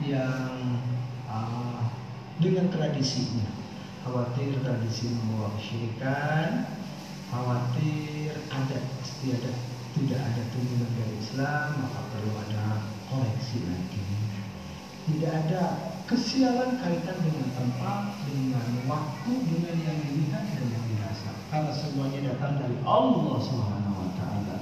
yang 0.03 0.83
uh, 1.31 1.87
dengan 2.43 2.67
tradisinya 2.67 3.47
khawatir 4.03 4.59
tradisi 4.59 5.07
membawa 5.07 5.55
kesyirikan 5.55 6.67
khawatir 7.31 8.35
ada 8.51 8.77
tidak 9.23 9.72
tidak 9.93 10.21
ada 10.25 10.41
tuntunan 10.49 10.91
dari 10.97 11.15
Islam 11.21 11.67
maka 11.85 12.01
perlu 12.09 12.33
ada 12.33 12.81
koreksi 13.13 13.61
lagi. 13.69 14.01
Tidak 15.03 15.31
ada 15.31 15.61
kesialan 16.09 16.81
kaitan 16.81 17.17
dengan 17.21 17.47
tempat 17.53 18.17
dengan 18.25 18.67
waktu 18.89 19.31
dengan 19.53 19.75
yang 19.85 19.99
dilihat 20.01 20.43
dan 20.49 20.65
yang 20.65 20.85
dirasa. 20.89 21.31
Karena 21.53 21.71
semuanya 21.71 22.19
datang 22.33 22.57
dari 22.57 22.77
Allah 22.81 23.37
Subhanahu 23.37 24.01
wa 24.01 24.11
taala. 24.17 24.57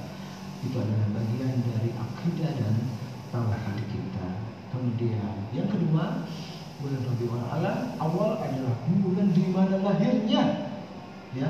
Itu 0.62 0.76
adalah 0.78 1.08
bagian 1.16 1.64
dari 1.64 1.90
akidah 1.96 2.52
dan 2.52 2.74
tauhid 3.32 3.78
kita. 3.88 4.28
Kemudian 4.68 5.48
yang 5.56 5.68
kedua 5.68 6.28
bulan 6.82 7.00
Rabiul 7.06 7.38
Awal 7.38 7.76
awal 8.02 8.30
adalah 8.42 8.74
bulan 8.84 9.28
di 9.32 9.44
mana 9.48 9.80
lahirnya. 9.80 10.42
Ya 11.32 11.48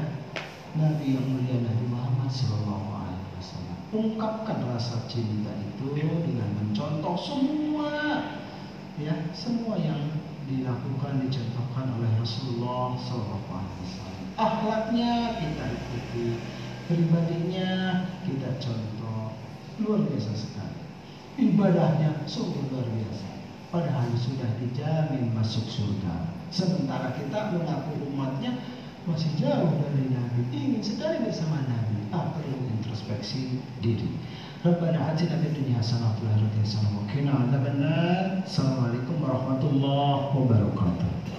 Nabi 0.73 1.19
yang 1.19 1.27
mulia 1.29 1.61
Nabi 1.61 1.85
Muhammad 1.91 2.33
Sallallahu 2.33 2.89
Alaihi 2.97 3.29
Wasallam 3.37 3.72
ungkapkan 3.93 4.65
rasa 4.73 5.05
cinta 5.05 5.53
itu 5.53 5.93
dengan 5.93 6.49
mencontoh 6.57 7.13
semua 7.21 8.25
ya 8.97 9.13
semua 9.37 9.77
yang 9.77 10.01
dilakukan 10.49 11.29
dicontohkan 11.29 11.87
oleh 12.01 12.11
Rasulullah 12.17 12.97
Wasallam. 12.97 14.25
Akhlaknya 14.41 15.13
kita 15.39 15.65
ikuti 15.77 16.27
pribadinya 16.89 17.71
kita 18.25 18.57
contoh. 18.59 19.37
Luar 19.81 20.05
biasa 20.09 20.33
sekali. 20.37 20.81
Ibadahnya 21.41 22.29
sungguh 22.29 22.69
luar 22.73 22.89
biasa. 22.89 23.29
Padahal 23.73 24.13
sudah 24.21 24.51
dijamin 24.61 25.33
masuk 25.33 25.65
surga. 25.65 26.29
Sementara 26.53 27.17
kita 27.17 27.57
mengaku 27.57 28.13
umatnya 28.13 28.61
masih 29.09 29.33
jauh 29.41 29.73
dari 29.81 30.13
Nabi 30.13 30.41
ingin 30.53 30.85
sekali 30.85 31.25
bersama 31.25 31.65
Nabi 31.65 32.02
ah 32.13 32.31
perlu 32.37 32.69
introspeksi 32.79 33.59
diri. 33.81 34.13
Rabbana 34.63 35.11
atina 35.11 35.41
fid 35.43 35.59
dunya 35.59 35.81
hasanah 35.81 36.13
wa 36.13 36.17
fil 36.21 36.29
akhirati 36.31 36.59
hasanah 36.63 36.91
wa 36.93 37.03
qina 37.11 37.33
adzabannar. 37.35 38.47
Assalamualaikum 38.47 39.17
warahmatullahi 39.19 40.31
wabarakatuh 40.37 41.33